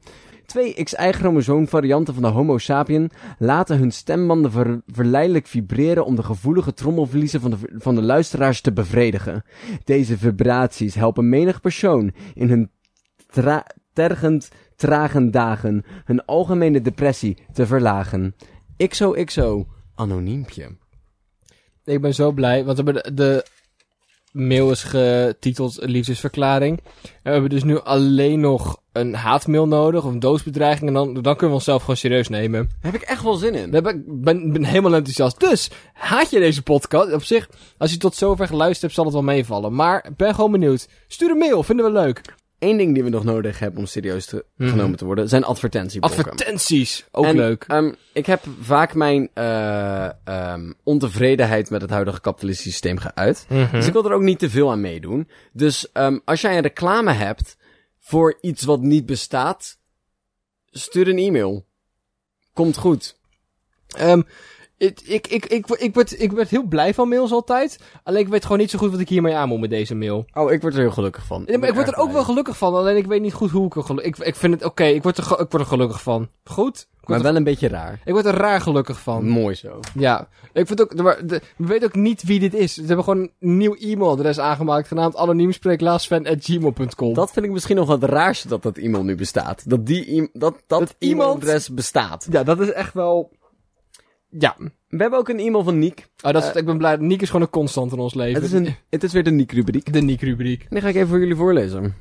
Twee 0.48 0.84
X-Y-chromosoom 0.84 1.68
varianten 1.68 2.14
van 2.14 2.22
de 2.22 2.28
Homo 2.28 2.58
sapien 2.58 3.10
laten 3.38 3.78
hun 3.78 3.90
stembanden 3.90 4.50
ver- 4.50 4.82
verleidelijk 4.86 5.46
vibreren 5.46 6.04
om 6.04 6.16
de 6.16 6.22
gevoelige 6.22 6.72
trommelvliezen 6.74 7.40
van 7.40 7.50
de, 7.50 7.56
van 7.72 7.94
de 7.94 8.02
luisteraars 8.02 8.60
te 8.60 8.72
bevredigen. 8.72 9.42
Deze 9.84 10.18
vibraties 10.18 10.94
helpen 10.94 11.28
menig 11.28 11.60
persoon 11.60 12.12
in 12.34 12.48
hun 12.48 12.70
tergend 13.92 14.50
trage 14.76 15.30
dagen 15.30 15.84
hun 16.04 16.24
algemene 16.24 16.80
depressie 16.80 17.38
te 17.52 17.66
verlagen. 17.66 18.34
XOXO, 18.76 19.66
anoniempje. 19.94 20.76
Ik 21.84 22.00
ben 22.00 22.14
zo 22.14 22.32
blij, 22.32 22.64
want 22.64 22.76
hebben 22.76 23.16
de 23.16 23.44
mail 24.32 24.70
is 24.70 24.82
getiteld 24.82 25.78
liefdesverklaring. 25.80 26.78
En 26.78 27.22
we 27.22 27.30
hebben 27.30 27.50
dus 27.50 27.64
nu 27.64 27.80
alleen 27.80 28.40
nog 28.40 28.80
een 28.92 29.14
haatmail 29.14 29.68
nodig, 29.68 30.04
of 30.04 30.12
een 30.12 30.20
doosbedreiging, 30.20 30.88
en 30.88 30.94
dan, 30.94 31.14
dan 31.14 31.22
kunnen 31.22 31.48
we 31.48 31.54
onszelf 31.54 31.80
gewoon 31.80 31.96
serieus 31.96 32.28
nemen. 32.28 32.68
Daar 32.80 32.92
heb 32.92 33.02
ik 33.02 33.08
echt 33.08 33.22
wel 33.22 33.34
zin 33.34 33.54
in. 33.54 33.70
Daar 33.70 33.82
ben 33.82 33.96
ik 33.96 34.22
ben, 34.22 34.52
ben 34.52 34.64
helemaal 34.64 34.94
enthousiast. 34.94 35.40
Dus, 35.40 35.70
haat 35.92 36.30
je 36.30 36.38
deze 36.38 36.62
podcast? 36.62 37.12
Op 37.12 37.22
zich, 37.22 37.48
als 37.78 37.90
je 37.90 37.96
tot 37.96 38.14
zover 38.14 38.46
geluisterd 38.46 38.80
hebt, 38.80 38.94
zal 38.94 39.04
het 39.04 39.12
wel 39.12 39.22
meevallen. 39.22 39.74
Maar, 39.74 40.10
ben 40.16 40.34
gewoon 40.34 40.52
benieuwd. 40.52 40.88
Stuur 41.06 41.30
een 41.30 41.38
mail, 41.38 41.62
vinden 41.62 41.84
we 41.84 41.92
leuk. 41.92 42.22
Eén 42.58 42.76
ding 42.76 42.94
die 42.94 43.02
we 43.04 43.08
nog 43.08 43.24
nodig 43.24 43.58
hebben 43.58 43.78
om 43.80 43.86
serieus 43.86 44.26
te, 44.26 44.44
Mhm. 44.56 44.70
genomen 44.70 44.98
te 44.98 45.04
worden, 45.04 45.28
zijn 45.28 45.44
advertentieblokken. 45.44 46.18
Advertenties, 46.24 47.06
ook 47.10 47.24
En, 47.24 47.36
leuk. 47.36 47.64
ehm, 47.68 47.92
ik 48.12 48.26
heb 48.26 48.44
vaak 48.60 48.94
mijn 48.94 49.30
eh, 49.34 50.10
ehm, 50.24 50.72
ontevredenheid 50.84 51.70
met 51.70 51.80
het 51.80 51.90
huidige 51.90 52.20
kapitalistische 52.20 52.70
systeem 52.70 52.98
geuit. 52.98 53.46
Mhm. 53.48 53.70
Dus 53.70 53.86
ik 53.86 53.92
wil 53.92 54.04
er 54.04 54.12
ook 54.12 54.22
niet 54.22 54.38
te 54.38 54.50
veel 54.50 54.70
aan 54.70 54.80
meedoen. 54.80 55.28
Dus 55.52 55.92
ehm, 55.92 56.18
als 56.24 56.40
jij 56.40 56.56
een 56.56 56.62
reclame 56.62 57.12
hebt 57.12 57.56
voor 57.98 58.38
iets 58.40 58.64
wat 58.64 58.80
niet 58.80 59.06
bestaat, 59.06 59.78
stuur 60.70 61.08
een 61.08 61.18
e-mail. 61.18 61.66
Komt 62.52 62.76
goed. 62.76 63.16
Ik, 64.78 65.00
ik, 65.04 65.26
ik, 65.26 65.46
ik, 65.46 65.66
ik, 65.66 65.94
word, 65.94 66.20
ik 66.22 66.32
word 66.32 66.48
heel 66.48 66.62
blij 66.62 66.94
van 66.94 67.08
mails 67.08 67.32
altijd. 67.32 67.78
Alleen 68.02 68.20
ik 68.20 68.28
weet 68.28 68.42
gewoon 68.42 68.58
niet 68.58 68.70
zo 68.70 68.78
goed 68.78 68.90
wat 68.90 69.00
ik 69.00 69.08
hiermee 69.08 69.34
aan 69.34 69.48
moet 69.48 69.60
met 69.60 69.70
deze 69.70 69.94
mail. 69.94 70.24
Oh, 70.34 70.52
ik 70.52 70.60
word 70.60 70.74
er 70.74 70.80
heel 70.80 70.90
gelukkig 70.90 71.24
van. 71.26 71.42
Ja, 71.46 71.58
maar 71.58 71.68
ik 71.68 71.74
word 71.74 71.88
er 71.88 71.96
ook 71.96 72.12
wel 72.12 72.24
gelukkig 72.24 72.56
van. 72.56 72.74
Alleen 72.74 72.96
ik 72.96 73.06
weet 73.06 73.20
niet 73.20 73.32
goed 73.32 73.50
hoe 73.50 73.66
ik 73.66 73.76
er 73.76 73.82
gelukkig... 73.82 74.18
Ik, 74.18 74.26
ik 74.26 74.36
vind 74.36 74.54
het 74.54 74.64
oké. 74.64 74.84
Ik, 74.84 75.02
word 75.02 75.18
er 75.18 75.24
ik 75.24 75.36
word 75.50 75.52
er 75.52 75.66
gelukkig 75.66 76.02
van. 76.02 76.28
Goed? 76.44 76.86
Ik 77.00 77.08
Maar 77.14 77.22
wel 77.22 77.36
een 77.36 77.44
beetje 77.44 77.68
raar. 77.68 78.00
ik 78.04 78.12
word 78.12 78.24
er 78.26 78.34
raar 78.34 78.60
gelukkig 78.60 79.00
van. 79.00 79.28
Mooi 79.28 79.54
zo. 79.54 79.80
Ja. 79.94 80.28
Ik 80.52 80.66
vind 80.66 80.80
ook... 80.82 80.94
maar 81.02 81.26
de- 81.26 81.40
we 81.56 81.66
weten 81.66 81.86
ook 81.88 81.94
niet 81.94 82.22
wie 82.22 82.40
dit 82.40 82.54
is. 82.54 82.74
Ze 82.74 82.84
hebben 82.86 83.04
gewoon 83.04 83.30
een 83.40 83.56
nieuw 83.56 83.74
e-mailadres 83.78 84.38
aangemaakt. 84.38 84.88
Genaamd 84.88 85.16
anoniemspreeklaasfan.gmail.com. 85.16 87.14
Dat 87.14 87.30
vind 87.32 87.46
ik 87.46 87.52
misschien 87.52 87.76
nog 87.76 87.86
wat 87.86 88.02
raarste 88.02 88.48
dat 88.48 88.62
dat 88.62 88.76
e-mail 88.76 89.04
nu 89.04 89.14
bestaat. 89.14 89.62
Dat 89.70 89.86
die 89.86 90.20
e- 90.22 90.28
dat, 90.32 90.54
dat, 90.66 90.78
Dat 90.80 90.94
e-mailadres 90.98 91.68
bestaat. 91.74 92.26
Ja, 92.30 92.42
dat 92.42 92.60
is 92.60 92.72
echt 92.72 92.94
wel... 92.94 93.30
Ja. 94.28 94.56
We 94.88 94.96
hebben 94.96 95.18
ook 95.18 95.28
een 95.28 95.38
e-mail 95.38 95.64
van 95.64 95.78
Niek. 95.78 96.08
Oh, 96.22 96.32
dat 96.32 96.42
is, 96.42 96.52
ik 96.52 96.64
ben 96.64 96.78
blij. 96.78 96.96
Niek 96.96 97.22
is 97.22 97.26
gewoon 97.26 97.42
een 97.42 97.50
constant 97.50 97.92
in 97.92 97.98
ons 97.98 98.14
leven. 98.14 98.42
Het 98.42 98.52
is, 98.52 98.52
een, 98.52 98.74
het 98.90 99.02
is 99.02 99.12
weer 99.12 99.24
de 99.24 99.30
Niek-rubriek. 99.30 99.92
De 99.92 100.00
Niek-rubriek. 100.00 100.66
Die 100.70 100.80
ga 100.80 100.88
ik 100.88 100.94
even 100.94 101.08
voor 101.08 101.18
jullie 101.18 101.36
voorlezen. 101.36 101.94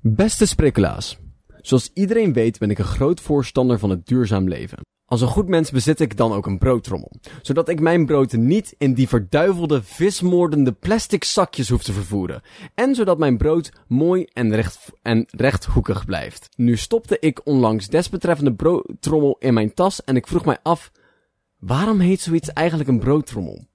Beste 0.00 0.46
sprekulaas. 0.46 1.18
Zoals 1.60 1.90
iedereen 1.94 2.32
weet 2.32 2.58
ben 2.58 2.70
ik 2.70 2.78
een 2.78 2.84
groot 2.84 3.20
voorstander 3.20 3.78
van 3.78 3.90
het 3.90 4.06
duurzaam 4.06 4.48
leven. 4.48 4.78
Als 5.14 5.22
een 5.22 5.28
goed 5.28 5.48
mens 5.48 5.70
bezit 5.70 6.00
ik 6.00 6.16
dan 6.16 6.32
ook 6.32 6.46
een 6.46 6.58
broodtrommel. 6.58 7.12
Zodat 7.42 7.68
ik 7.68 7.80
mijn 7.80 8.06
brood 8.06 8.32
niet 8.32 8.74
in 8.78 8.94
die 8.94 9.08
verduivelde, 9.08 9.82
vismoordende 9.82 10.72
plastic 10.72 11.24
zakjes 11.24 11.68
hoef 11.68 11.82
te 11.82 11.92
vervoeren. 11.92 12.42
En 12.74 12.94
zodat 12.94 13.18
mijn 13.18 13.36
brood 13.36 13.72
mooi 13.88 14.26
en, 14.32 14.54
recht, 14.54 14.92
en 15.02 15.26
rechthoekig 15.30 16.04
blijft. 16.04 16.48
Nu 16.56 16.76
stopte 16.76 17.18
ik 17.18 17.40
onlangs 17.46 17.88
desbetreffende 17.88 18.54
broodtrommel 18.54 19.36
in 19.38 19.54
mijn 19.54 19.74
tas 19.74 20.04
en 20.04 20.16
ik 20.16 20.26
vroeg 20.26 20.44
mij 20.44 20.58
af... 20.62 20.90
Waarom 21.58 22.00
heet 22.00 22.20
zoiets 22.20 22.52
eigenlijk 22.52 22.88
een 22.88 22.98
broodtrommel? 22.98 23.66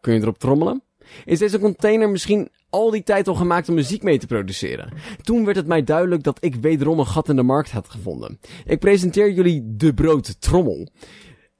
Kun 0.00 0.14
je 0.14 0.20
erop 0.20 0.38
trommelen? 0.38 0.82
Is 1.24 1.38
deze 1.38 1.58
container 1.58 2.10
misschien 2.10 2.48
al 2.70 2.90
die 2.90 3.02
tijd 3.02 3.28
al 3.28 3.34
gemaakt 3.34 3.68
om 3.68 3.74
muziek 3.74 4.02
mee 4.02 4.18
te 4.18 4.26
produceren? 4.26 4.92
Toen 5.22 5.44
werd 5.44 5.56
het 5.56 5.66
mij 5.66 5.84
duidelijk 5.84 6.22
dat 6.22 6.38
ik 6.40 6.54
wederom 6.54 6.98
een 6.98 7.06
gat 7.06 7.28
in 7.28 7.36
de 7.36 7.42
markt 7.42 7.70
had 7.70 7.88
gevonden. 7.88 8.38
Ik 8.66 8.78
presenteer 8.78 9.30
jullie 9.30 9.62
de 9.66 9.94
broodtrommel. 9.94 10.88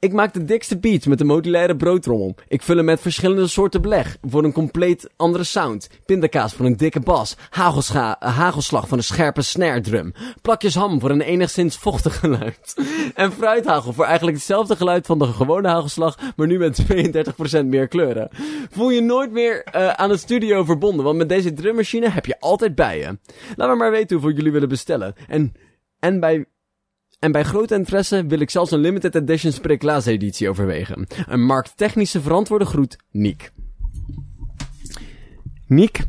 Ik 0.00 0.12
maak 0.12 0.32
de 0.32 0.44
dikste 0.44 0.78
beats 0.78 1.06
met 1.06 1.18
de 1.18 1.24
modulaire 1.24 1.76
broodtrommel. 1.76 2.34
Ik 2.48 2.62
vul 2.62 2.76
hem 2.76 2.84
met 2.84 3.00
verschillende 3.00 3.46
soorten 3.46 3.82
beleg 3.82 4.16
voor 4.22 4.44
een 4.44 4.52
compleet 4.52 5.10
andere 5.16 5.44
sound. 5.44 5.90
Pindakaas 6.06 6.54
voor 6.54 6.66
een 6.66 6.76
dikke 6.76 7.00
bas. 7.00 7.36
Hagelscha 7.50 8.16
hagelslag 8.18 8.88
voor 8.88 8.96
een 8.96 9.04
scherpe 9.04 9.42
snare 9.42 9.80
drum. 9.80 10.12
Plakjes 10.42 10.74
ham 10.74 11.00
voor 11.00 11.10
een 11.10 11.20
enigszins 11.20 11.76
vochtig 11.76 12.18
geluid. 12.18 12.74
En 13.14 13.32
fruithagel 13.32 13.92
voor 13.92 14.04
eigenlijk 14.04 14.36
hetzelfde 14.36 14.76
geluid 14.76 15.06
van 15.06 15.18
de 15.18 15.26
gewone 15.26 15.68
hagelslag, 15.68 16.18
maar 16.36 16.46
nu 16.46 16.58
met 16.58 16.84
32% 17.62 17.64
meer 17.64 17.88
kleuren. 17.88 18.28
Voel 18.70 18.90
je 18.90 19.00
nooit 19.00 19.32
meer 19.32 19.64
eh, 19.64 19.88
aan 19.88 20.08
de 20.08 20.16
studio 20.16 20.64
verbonden, 20.64 21.04
want 21.04 21.16
met 21.16 21.28
deze 21.28 21.52
drummachine 21.52 22.10
heb 22.10 22.26
je 22.26 22.40
altijd 22.40 22.74
bij 22.74 22.98
je. 22.98 23.18
Laat 23.56 23.68
me 23.68 23.74
maar 23.74 23.90
weten 23.90 24.16
hoeveel 24.16 24.36
jullie 24.36 24.52
willen 24.52 24.68
bestellen. 24.68 25.14
En, 25.28 25.52
en 25.98 26.20
bij 26.20 26.46
en 27.18 27.32
bij 27.32 27.44
grote 27.44 27.74
interesse 27.74 28.26
wil 28.26 28.40
ik 28.40 28.50
zelfs 28.50 28.70
een 28.70 28.80
limited 28.80 29.14
edition 29.14 29.52
Spreeklaas 29.52 30.06
editie 30.06 30.48
overwegen. 30.48 31.06
Een 31.26 31.44
markttechnische 31.44 32.20
verantwoorde 32.20 32.64
groet, 32.64 32.96
Niek. 33.10 33.52
Niek, 35.66 36.06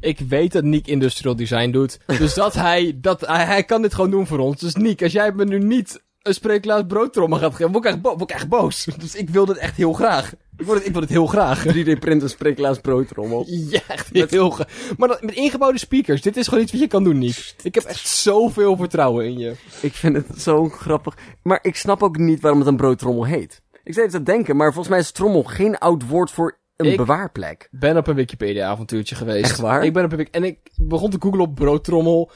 Ik 0.00 0.18
weet 0.18 0.52
dat 0.52 0.64
Niek 0.64 0.86
industrial 0.86 1.36
design 1.36 1.70
doet. 1.70 1.98
Dus 2.06 2.34
dat 2.34 2.54
hij, 2.54 2.98
dat, 3.00 3.20
hij, 3.26 3.64
kan 3.64 3.82
dit 3.82 3.94
gewoon 3.94 4.10
doen 4.10 4.26
voor 4.26 4.38
ons. 4.38 4.60
Dus 4.60 4.74
Niek, 4.74 5.02
als 5.02 5.12
jij 5.12 5.32
me 5.32 5.44
nu 5.44 5.58
niet 5.58 6.02
een 6.22 6.34
spreeklaas 6.34 6.82
broodtrommel 6.86 7.38
gaat 7.38 7.54
geven, 7.54 7.72
word 7.72 7.84
ik, 7.84 7.90
echt 7.90 8.00
word 8.02 8.20
ik 8.20 8.30
echt 8.30 8.48
boos. 8.48 8.84
Dus 8.98 9.14
ik 9.14 9.30
wil 9.30 9.44
dit 9.44 9.56
echt 9.56 9.76
heel 9.76 9.92
graag. 9.92 10.34
Ik 10.60 10.66
wil 10.66 10.74
dit, 10.74 10.86
ik 10.86 10.92
wil 10.92 11.00
dit 11.00 11.10
heel 11.10 11.26
graag. 11.26 11.64
3D-print 11.76 12.22
een 12.22 12.28
Spreeklaas 12.28 12.78
broodtrommel. 12.78 13.44
Ja, 13.48 13.80
echt 13.88 14.30
heel 14.30 14.50
graag. 14.50 14.68
Maar 14.96 15.08
dat, 15.08 15.22
met 15.22 15.34
ingebouwde 15.34 15.78
speakers, 15.78 16.22
dit 16.22 16.36
is 16.36 16.48
gewoon 16.48 16.62
iets 16.62 16.72
wat 16.72 16.80
je 16.80 16.86
kan 16.86 17.04
doen, 17.04 17.18
Niek. 17.18 17.54
Ik 17.62 17.74
heb 17.74 17.84
echt 17.84 18.08
zoveel 18.08 18.76
vertrouwen 18.76 19.24
in 19.24 19.38
je. 19.38 19.54
Ik 19.82 19.92
vind 19.94 20.16
het 20.16 20.26
zo 20.42 20.68
grappig. 20.68 21.16
Maar 21.42 21.58
ik 21.62 21.76
snap 21.76 22.02
ook 22.02 22.16
niet 22.18 22.40
waarom 22.40 22.60
het 22.60 22.68
een 22.68 22.76
broodtrommel 22.76 23.24
heet. 23.24 23.62
Ik 23.84 23.94
zei 23.94 24.06
even 24.06 24.18
te 24.24 24.30
denken, 24.32 24.56
maar 24.56 24.66
volgens 24.72 24.88
mij 24.88 24.98
is 24.98 25.10
trommel 25.10 25.42
geen 25.42 25.78
oud 25.78 26.06
woord 26.08 26.30
voor 26.30 26.58
een 26.76 26.86
Ik- 26.90 26.96
bewaarplek. 26.96 27.68
ben 27.70 27.96
op 27.96 28.06
een 28.06 28.14
Wikipedia-avontuurtje 28.14 29.14
geweest. 29.14 29.44
Echt 29.50 29.58
waar? 29.60 29.84
Ik 29.84 29.92
ben 29.92 30.04
op 30.04 30.12
een 30.12 30.28
En 30.30 30.44
ik 30.44 30.58
begon 30.76 31.10
te 31.10 31.16
googlen 31.20 31.40
op 31.44 31.54
broodtrommel. 31.54 32.30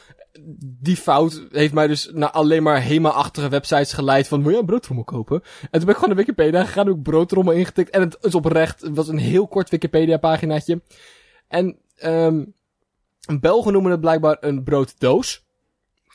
Die 0.81 0.97
fout 0.97 1.47
heeft 1.51 1.73
mij 1.73 1.87
dus 1.87 2.11
naar 2.13 2.31
alleen 2.31 2.63
maar 2.63 2.85
HEMA-achtige 2.85 3.49
websites 3.49 3.93
geleid 3.93 4.29
van, 4.29 4.43
wil 4.43 4.53
je 4.53 4.59
een 4.59 4.67
broodtrommel 4.67 5.05
kopen? 5.05 5.43
En 5.61 5.71
toen 5.71 5.81
ben 5.81 5.89
ik 5.89 5.95
gewoon 5.95 6.09
naar 6.09 6.25
Wikipedia 6.25 6.65
gegaan, 6.65 6.87
heb 6.87 6.97
ik 6.97 7.03
broodtrommel 7.03 7.53
ingetikt. 7.53 7.91
En 7.91 8.01
het 8.01 8.19
is 8.21 8.35
oprecht, 8.35 8.81
het 8.81 8.97
was 8.97 9.09
een 9.09 9.19
heel 9.19 9.49
kort 9.49 9.71
Wikipedia-paginaatje. 9.71 10.83
En, 11.49 11.79
ehm 11.97 12.43
Belgen 13.41 13.73
noemen 13.73 13.91
het 13.91 14.01
blijkbaar 14.01 14.37
een 14.41 14.65
brooddoos. 14.65 15.45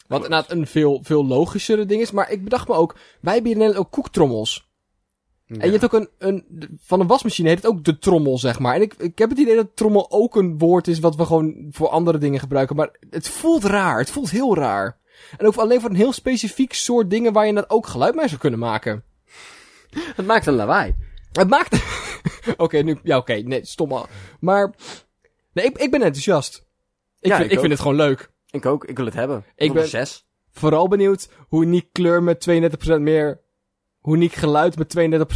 Wat 0.08 0.24
inderdaad 0.24 0.52
een 0.52 0.68
veel, 0.68 1.00
veel 1.04 1.26
logischere 1.26 1.86
ding 1.86 2.02
is. 2.02 2.12
Maar 2.12 2.32
ik 2.32 2.44
bedacht 2.44 2.68
me 2.68 2.74
ook, 2.74 2.96
wij 3.22 3.34
hebben 3.34 3.52
hier 3.52 3.62
in 3.62 3.68
Nederland 3.68 3.86
ook 3.86 3.92
koektrommels. 3.92 4.69
En 5.58 5.66
je 5.66 5.72
hebt 5.72 5.84
ook 5.84 5.94
een, 5.94 6.10
een, 6.18 6.46
van 6.82 7.00
een 7.00 7.08
wasmachine 7.08 7.48
heet 7.50 7.58
het 7.58 7.68
ook 7.72 7.84
de 7.84 8.00
trommel, 8.00 8.38
zeg 8.38 8.60
maar. 8.60 8.76
En 8.76 8.82
ik, 8.82 8.94
ik 8.94 9.18
heb 9.18 9.30
het 9.30 9.40
idee 9.40 9.56
dat 9.56 9.76
trommel 9.76 10.12
ook 10.12 10.36
een 10.36 10.58
woord 10.58 10.88
is 10.88 11.00
wat 11.00 11.16
we 11.16 11.26
gewoon 11.26 11.68
voor 11.72 11.90
andere 11.90 12.18
dingen 12.18 12.40
gebruiken. 12.40 12.76
Maar 12.76 12.92
het 13.10 13.30
voelt 13.30 13.64
raar. 13.64 14.00
Het 14.00 14.10
voelt 14.12 14.30
heel 14.30 14.56
raar. 14.56 14.98
En 15.38 15.46
ook 15.48 15.56
alleen 15.56 15.82
voor 15.82 15.90
een 15.90 15.96
heel 15.96 16.14
specifiek 16.14 16.74
soort 16.74 17.10
dingen 17.10 17.34
waar 17.34 17.46
je 17.48 17.54
dat 17.54 17.70
ook 17.70 17.88
geluid 17.88 18.16
mee 18.16 18.28
zou 18.28 18.40
kunnen 18.40 18.60
maken. 18.60 19.04
Het 20.16 20.26
maakt 20.26 20.46
een 20.46 20.54
lawaai. 20.54 20.96
Het 21.32 21.50
maakt... 21.50 21.84
oké, 22.58 22.78
nu... 22.78 23.00
Ja, 23.04 23.18
oké. 23.18 23.34
nee, 23.34 23.66
stom 23.66 23.92
al. 23.92 24.08
Maar... 24.40 24.74
Nee, 25.54 25.66
ik, 25.66 25.78
ik 25.78 25.92
ben 25.92 26.02
enthousiast. 26.02 26.66
Ik, 27.20 27.30
Ja, 27.32 27.38
vind, 27.38 27.52
ik 27.52 27.60
vind 27.60 27.72
het 27.72 27.82
gewoon 27.82 27.96
leuk. 27.98 28.32
Ik 28.52 28.66
ook, 28.66 28.86
ik 28.86 28.98
wil 28.98 29.06
het 29.06 29.14
hebben. 29.14 29.46
Ik 29.56 29.74
ben- 29.74 29.88
zes. 29.88 30.28
Vooral 30.52 30.88
benieuwd 30.88 31.30
hoe 31.48 31.66
Nick 31.66 31.88
kleur 31.92 32.24
met 32.24 32.50
32% 32.50 33.00
meer... 33.00 33.40
Hoe 34.00 34.18
Nick 34.18 34.34
geluid 34.34 34.78
met 34.78 34.96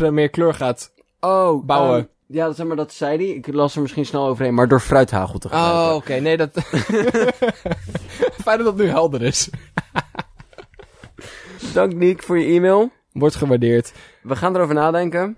32% 0.09 0.11
meer 0.11 0.29
kleur 0.29 0.53
gaat. 0.53 0.91
Oh, 1.19 1.65
Bouwen. 1.65 1.97
ehm, 1.97 2.05
ja, 2.27 2.51
zeg 2.51 2.65
maar, 2.67 2.75
dat 2.75 2.93
zei 2.93 3.17
hij. 3.17 3.25
Ik 3.35 3.53
las 3.53 3.75
er 3.75 3.81
misschien 3.81 4.05
snel 4.05 4.27
overheen, 4.27 4.53
maar 4.53 4.67
door 4.67 4.79
fruithagel 4.79 5.39
te 5.39 5.49
gebruiken. 5.49 5.89
Oh, 5.89 5.95
oké. 5.95 6.13
Nee, 6.13 6.37
dat... 6.37 6.49
Fijn 8.43 8.57
dat 8.57 8.65
dat 8.65 8.77
nu 8.77 8.87
helder 8.87 9.21
is. 9.21 9.49
Dank 11.73 11.93
Nick 11.93 12.23
voor 12.23 12.39
je 12.39 12.55
e-mail. 12.55 12.91
Wordt 13.11 13.35
gewaardeerd. 13.35 13.93
We 14.21 14.35
gaan 14.35 14.55
erover 14.55 14.75
nadenken. 14.75 15.37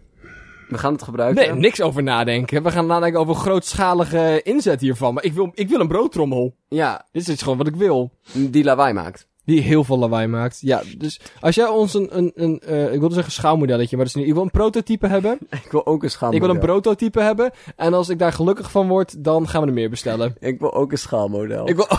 We 0.68 0.78
gaan 0.78 0.94
het 0.94 1.04
gebruiken. 1.04 1.48
Nee, 1.48 1.56
niks 1.60 1.82
over 1.82 2.04
nadenken. 2.04 2.64
We 2.64 2.72
gaan 2.72 2.86
nadenken 2.86 3.20
over 3.20 3.36
grootschalige 3.36 4.42
inzet 4.44 4.82
hiervan. 4.82 5.14
Maar 5.14 5.24
ik 5.24 5.34
wil, 5.34 5.52
ik 5.54 5.70
wil 5.70 5.80
een 5.80 5.88
broodtrommel. 5.88 6.56
Ja, 6.68 7.06
Dit 7.12 7.28
is 7.28 7.42
gewoon 7.42 7.58
wat 7.58 7.68
ik 7.68 7.76
wil. 7.76 8.12
die 8.34 8.64
lawaai 8.64 8.94
maakt. 8.94 9.28
Die 9.46 9.62
heel 9.62 9.84
veel 9.84 10.00
lawaai 10.00 10.28
maakt. 10.28 10.58
Ja, 10.62 10.82
dus 10.98 11.20
als 11.40 11.56
jij 11.56 11.68
ons 11.68 11.94
een, 11.94 12.18
een, 12.18 12.32
een 12.36 12.60
eh, 12.60 12.94
ik 12.94 13.00
wilde 13.00 13.14
zeggen 13.14 13.34
schaalmodelletje, 13.34 13.96
maar 13.96 14.06
dat 14.06 14.16
is 14.16 14.22
niet. 14.22 14.30
Ik 14.30 14.34
wil 14.34 14.44
een 14.44 14.52
prototype 14.52 15.08
hebben. 15.08 15.38
Ik 15.66 15.72
wil 15.72 15.86
ook 15.86 16.04
een 16.04 16.12
schaalmodel. 16.12 16.48
Ik 16.48 16.54
wil 16.54 16.62
een 16.62 16.68
prototype 16.68 17.22
hebben. 17.22 17.52
En 17.76 17.94
als 17.94 18.10
ik 18.10 18.20
daar 18.20 18.34
gelukkig 18.34 18.72
van 18.72 18.88
word, 18.88 19.24
dan 19.24 19.48
gaan 19.48 19.62
we 19.62 19.68
er 19.68 19.74
meer 19.74 19.90
bestellen. 19.90 20.36
Ik 20.52 20.60
wil 20.60 20.74
ook 20.74 20.92
een 20.92 20.98
schaalmodel. 20.98 21.70
Ik 21.70 21.76
wil, 21.76 21.88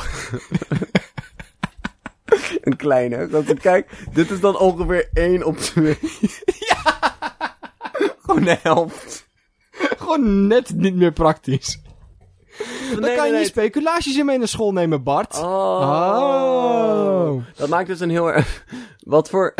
Een 2.62 2.76
kleine. 2.76 3.28
Want 3.28 3.54
kijk, 3.60 3.90
dit 4.12 4.30
is 4.30 4.40
dan 4.40 4.58
ongeveer 4.58 5.08
1 5.12 5.44
op 5.44 5.58
2. 5.58 5.98
ja! 6.44 7.14
Gewoon 8.18 8.44
de 8.44 8.58
helft. 8.62 9.28
gewoon 9.70 10.46
net 10.46 10.74
niet 10.74 10.94
meer 10.94 11.12
praktisch. 11.12 11.80
Dan 12.90 13.00
Nee, 13.00 13.16
kan 13.16 13.26
je 13.26 13.32
nee. 13.32 13.44
speculaties 13.44 14.16
in 14.16 14.26
mee 14.26 14.38
naar 14.38 14.48
school 14.48 14.72
nemen, 14.72 15.02
Bart. 15.02 15.34
Oh. 15.34 15.42
Oh. 17.32 17.42
Dat 17.56 17.68
maakt 17.68 17.86
dus 17.88 18.00
een 18.00 18.10
heel 18.10 18.32
erg... 18.32 18.64
Wat 19.00 19.28
voor... 19.30 19.54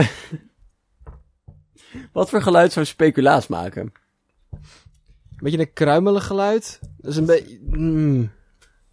Wat 2.12 2.30
voor 2.30 2.42
geluid 2.42 2.72
zou 2.72 2.86
speculaas 2.86 3.46
maken? 3.46 3.92
Beetje 5.36 5.58
een 5.58 5.72
kruimelig 5.72 6.26
geluid. 6.26 6.78
Dat 6.98 7.10
is 7.10 7.16
een 7.16 7.26
beetje... 7.26 7.58
mm. 7.62 8.30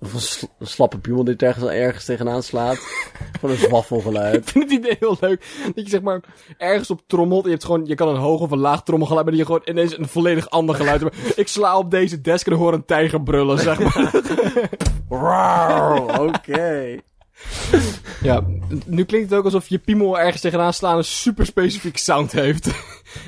Of 0.03 0.13
een, 0.13 0.19
sl- 0.21 0.45
een 0.59 0.67
slappe 0.67 0.97
piemel 0.99 1.23
die 1.23 1.35
ergens, 1.35 1.65
ergens 1.65 2.05
tegenaan 2.05 2.43
slaat. 2.43 2.75
Gewoon 3.39 3.55
een 3.55 3.61
zwaffelgeluid. 3.61 4.35
Ik 4.35 4.47
vind 4.47 4.63
het 4.63 4.79
idee 4.79 4.95
heel 4.99 5.17
leuk. 5.19 5.45
Dat 5.75 5.83
je 5.85 5.89
zeg 5.89 6.01
maar 6.01 6.19
ergens 6.57 6.89
op 6.89 7.01
trommelt. 7.07 7.43
Je, 7.43 7.49
hebt 7.49 7.63
gewoon, 7.65 7.85
je 7.85 7.95
kan 7.95 8.07
een 8.07 8.15
hoog 8.15 8.41
of 8.41 8.51
een 8.51 8.57
laag 8.59 8.83
trommelgeluid. 8.83 9.25
Maar 9.25 9.35
dat 9.37 9.47
je 9.47 9.53
gewoon 9.53 9.75
ineens 9.75 9.97
een 9.97 10.07
volledig 10.07 10.49
ander 10.49 10.75
geluid 10.75 11.01
hebt. 11.01 11.15
Ik 11.39 11.47
sla 11.47 11.77
op 11.77 11.91
deze 11.91 12.21
desk 12.21 12.47
en 12.47 12.53
hoor 12.53 12.73
een 12.73 12.85
tijger 12.85 13.23
brullen, 13.23 13.59
zeg 13.59 13.79
maar. 13.79 14.11
Wow, 15.07 16.21
oké. 16.27 16.97
ja, 18.21 18.41
nu 18.85 19.03
klinkt 19.03 19.29
het 19.29 19.39
ook 19.39 19.45
alsof 19.45 19.67
je 19.67 19.77
piemel 19.77 20.19
ergens 20.19 20.41
tegenaan 20.41 20.73
slaan 20.73 20.97
een 20.97 21.03
super 21.03 21.45
specifiek 21.45 21.97
sound 21.97 22.31
heeft. 22.31 22.67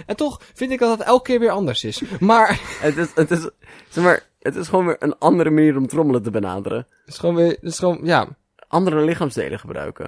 en 0.05 0.15
toch 0.15 0.41
vind 0.53 0.71
ik 0.71 0.79
dat 0.79 0.97
het 0.97 1.07
elke 1.07 1.23
keer 1.23 1.39
weer 1.39 1.49
anders 1.49 1.83
is. 1.83 2.01
Maar 2.19 2.59
Het 2.79 2.97
is, 2.97 3.07
het 3.15 3.31
is, 3.31 3.49
zeg 3.89 4.03
maar, 4.03 4.23
het 4.45 4.55
is 4.55 4.67
gewoon 4.67 4.85
weer 4.85 4.95
een 4.99 5.17
andere 5.17 5.49
manier 5.49 5.77
om 5.77 5.87
trommelen 5.87 6.23
te 6.23 6.31
benaderen. 6.31 6.77
het 6.77 7.13
is 7.13 7.17
gewoon 7.17 7.35
weer, 7.35 7.49
het 7.49 7.63
is 7.63 7.79
gewoon, 7.79 7.99
ja. 8.03 8.27
Andere 8.67 9.03
lichaamsdelen 9.03 9.59
gebruiken. 9.59 10.07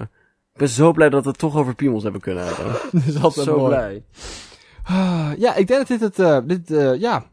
Ik 0.52 0.58
ben 0.58 0.68
zo 0.68 0.92
blij 0.92 1.08
dat 1.08 1.22
we 1.22 1.28
het 1.28 1.38
toch 1.38 1.56
over 1.56 1.74
piemels 1.74 2.02
hebben 2.02 2.20
kunnen 2.20 2.44
hebben. 2.44 2.66
Het 3.00 3.06
is 3.14 3.22
altijd 3.22 3.46
zo 3.46 3.56
mooi. 3.56 3.68
blij. 3.68 4.04
Ah, 4.84 5.30
ja, 5.38 5.54
ik 5.54 5.66
denk 5.66 5.78
dat 5.78 5.88
dit 5.88 6.00
het, 6.00 6.18
eh, 6.18 6.38
dit, 6.44 6.70
eh, 6.70 7.00
ja. 7.00 7.30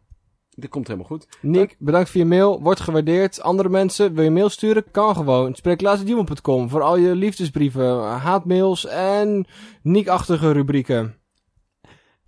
Dit 0.50 0.70
komt 0.70 0.88
helemaal 0.88 1.08
goed. 1.08 1.28
Nick, 1.42 1.76
bedankt 1.80 2.10
voor 2.10 2.20
je 2.20 2.26
mail. 2.26 2.62
Wordt 2.62 2.80
gewaardeerd. 2.80 3.42
Andere 3.42 3.70
mensen, 3.70 4.14
wil 4.14 4.24
je 4.24 4.32
mail 4.32 4.50
sturen? 4.50 4.92
Kan 4.92 5.16
gewoon. 5.16 5.56
Spreeklaasdiemen.com 5.56 6.70
voor 6.70 6.82
al 6.82 6.98
je 6.98 7.16
liefdesbrieven, 7.16 8.02
haatmails 8.04 8.86
en 8.86 9.48
Nick-achtige 9.82 10.52
rubrieken. 10.52 11.16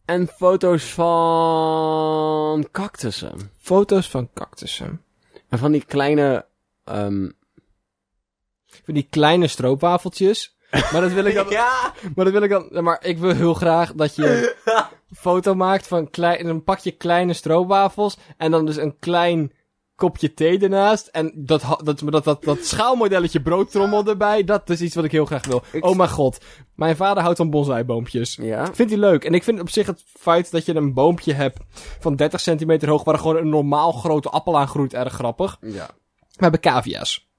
En 0.07 0.27
foto's 0.27 0.83
van 0.93 2.67
cactussen. 2.71 3.51
Foto's 3.59 4.09
van 4.09 4.29
cactussen. 4.33 5.01
En 5.49 5.57
van 5.57 5.71
die 5.71 5.85
kleine, 5.85 6.45
ehm 6.83 7.29
Van 8.65 8.93
die 8.93 9.07
kleine 9.09 9.47
stroopwafeltjes. 9.47 10.57
Maar 10.71 11.01
dat 11.01 11.11
wil 11.11 11.25
ik 11.25 11.35
dan... 11.41 11.49
Ja! 11.49 11.93
Maar 12.15 12.25
dat 12.25 12.33
wil 12.33 12.43
ik 12.43 12.49
dan... 12.49 12.83
Maar 12.83 13.05
ik 13.05 13.17
wil 13.17 13.35
heel 13.35 13.53
graag 13.53 13.93
dat 13.93 14.15
je 14.15 14.55
een 15.09 15.15
foto 15.15 15.55
maakt 15.55 15.87
van 15.87 16.09
klein, 16.09 16.47
een 16.47 16.63
pakje 16.63 16.91
kleine 16.91 17.33
stroopwafels. 17.33 18.17
En 18.37 18.51
dan 18.51 18.65
dus 18.65 18.77
een 18.77 18.99
klein 18.99 19.51
kopje 19.97 20.33
thee 20.33 20.59
ernaast. 20.59 21.07
En 21.07 21.31
dat, 21.35 21.63
dat, 21.83 21.99
dat, 22.05 22.23
dat, 22.23 22.43
dat 22.43 22.65
schaalmodelletje 22.65 23.41
broodtrommel 23.41 24.05
erbij. 24.05 24.43
Dat 24.43 24.69
is 24.69 24.81
iets 24.81 24.95
wat 24.95 25.03
ik 25.03 25.11
heel 25.11 25.25
graag 25.25 25.45
wil. 25.45 25.63
Ik- 25.71 25.85
Oh 25.85 25.95
mijn 25.95 26.09
god. 26.09 26.37
Mijn 26.75 26.95
vader 26.95 27.23
houdt 27.23 27.37
van 27.37 27.49
bonsaiboompjes. 27.49 28.37
Ja. 28.41 28.65
Vindt 28.73 28.91
hij 28.91 28.99
leuk. 29.01 29.23
En 29.25 29.33
ik 29.33 29.43
vind 29.43 29.59
op 29.59 29.69
zich 29.69 29.87
het 29.87 30.03
feit 30.19 30.51
dat 30.51 30.65
je 30.65 30.75
een 30.75 30.93
boompje 30.93 31.33
hebt 31.33 31.59
van 31.99 32.15
30 32.15 32.39
centimeter 32.39 32.89
hoog... 32.89 33.03
waar 33.03 33.13
er 33.13 33.19
gewoon 33.19 33.37
een 33.37 33.49
normaal 33.49 33.91
grote 33.91 34.29
appel 34.29 34.57
aan 34.57 34.67
groeit 34.67 34.93
erg 34.93 35.13
grappig. 35.13 35.57
Ja. 35.61 35.87
We 36.17 36.43
hebben 36.43 36.59
cavia's. 36.59 37.29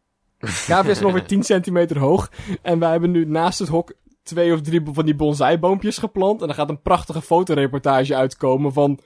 Cavia's 0.67 0.99
zijn 0.99 1.05
ongeveer 1.09 1.27
10 1.35 1.43
centimeter 1.43 1.99
hoog. 1.99 2.31
En 2.63 2.79
wij 2.79 2.91
hebben 2.91 3.11
nu 3.11 3.25
naast 3.25 3.59
het 3.59 3.69
hok 3.69 3.93
twee 4.23 4.53
of 4.53 4.61
drie 4.61 4.81
van 4.93 5.05
die 5.05 5.15
bonsaiboompjes 5.15 5.99
geplant. 5.99 6.43
En 6.43 6.49
er 6.49 6.55
gaat 6.55 6.69
een 6.69 6.83
prachtige 6.83 7.23
fotoreportage 7.23 8.17
uitkomen 8.17 8.73
van 8.73 8.99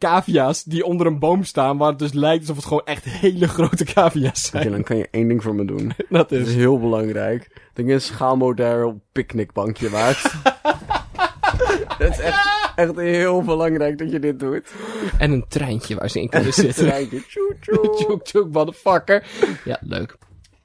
cavia's 0.00 0.64
die 0.64 0.84
onder 0.84 1.06
een 1.06 1.18
boom 1.18 1.44
staan. 1.44 1.78
Waar 1.78 1.88
het 1.88 1.98
dus 1.98 2.12
lijkt 2.12 2.40
alsof 2.40 2.56
het 2.56 2.64
gewoon 2.64 2.84
echt 2.84 3.04
hele 3.04 3.48
grote 3.48 3.84
cavia's 3.84 4.48
Oké, 4.48 4.58
zijn. 4.58 4.72
dan 4.72 4.82
kan 4.82 4.96
je 4.96 5.08
één 5.10 5.28
ding 5.28 5.42
voor 5.42 5.54
me 5.54 5.64
doen. 5.64 5.92
Dat 6.08 6.08
Dat 6.28 6.32
is 6.32 6.48
is... 6.48 6.54
heel 6.54 6.80
belangrijk. 6.80 7.50
Dat 7.72 7.86
je 7.86 7.92
een 7.92 8.00
schaalmodel 8.00 9.00
picknickbankje 9.12 9.90
maakt. 9.90 10.34
dat 11.98 12.10
is 12.10 12.18
echt, 12.18 12.72
echt 12.76 12.96
heel 12.96 13.42
belangrijk 13.42 13.98
dat 13.98 14.12
je 14.12 14.18
dit 14.18 14.40
doet. 14.40 14.72
En 15.18 15.32
een 15.32 15.44
treintje 15.48 15.94
waar 15.94 16.10
ze 16.10 16.20
in 16.20 16.28
kunnen 16.30 16.52
zitten. 16.52 16.86
Treintje. 16.86 17.26
Tjoe, 17.26 17.56
tjoe. 17.60 17.96
Tjoek, 17.96 18.24
tjoek, 18.24 18.52
motherfucker. 18.52 19.26
Ja, 19.64 19.78
leuk. 19.80 20.16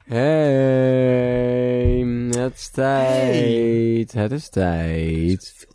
Hey, 0.05 1.99
het 2.29 2.53
is 2.55 2.69
tijd. 2.69 4.11
Het 4.11 4.31
is 4.31 4.49
tijd. 4.49 5.67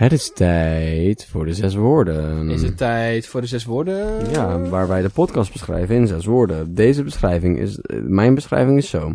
Het 0.00 0.12
is 0.12 0.32
tijd 0.32 1.26
voor 1.26 1.44
de 1.44 1.54
zes 1.54 1.74
woorden. 1.74 2.50
Is 2.50 2.62
het 2.62 2.76
tijd 2.76 3.26
voor 3.26 3.40
de 3.40 3.46
zes 3.46 3.64
woorden? 3.64 4.30
Ja, 4.30 4.58
waar 4.58 4.88
wij 4.88 5.02
de 5.02 5.08
podcast 5.08 5.52
beschrijven 5.52 5.94
in 5.94 6.06
zes 6.06 6.24
woorden. 6.24 6.74
Deze 6.74 7.02
beschrijving 7.02 7.58
is, 7.58 7.78
eh, 7.78 7.98
mijn 8.02 8.34
beschrijving 8.34 8.78
is 8.78 8.88
zo. 8.88 9.14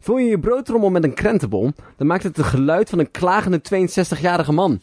Vul 0.00 0.18
je 0.18 0.28
je 0.28 0.38
broodtrommel 0.38 0.90
met 0.90 1.04
een 1.04 1.14
krentenbol, 1.14 1.70
dan 1.96 2.06
maakt 2.06 2.22
het 2.22 2.36
het 2.36 2.46
geluid 2.46 2.90
van 2.90 2.98
een 2.98 3.10
klagende 3.10 3.60
62-jarige 3.60 4.52
man. 4.52 4.80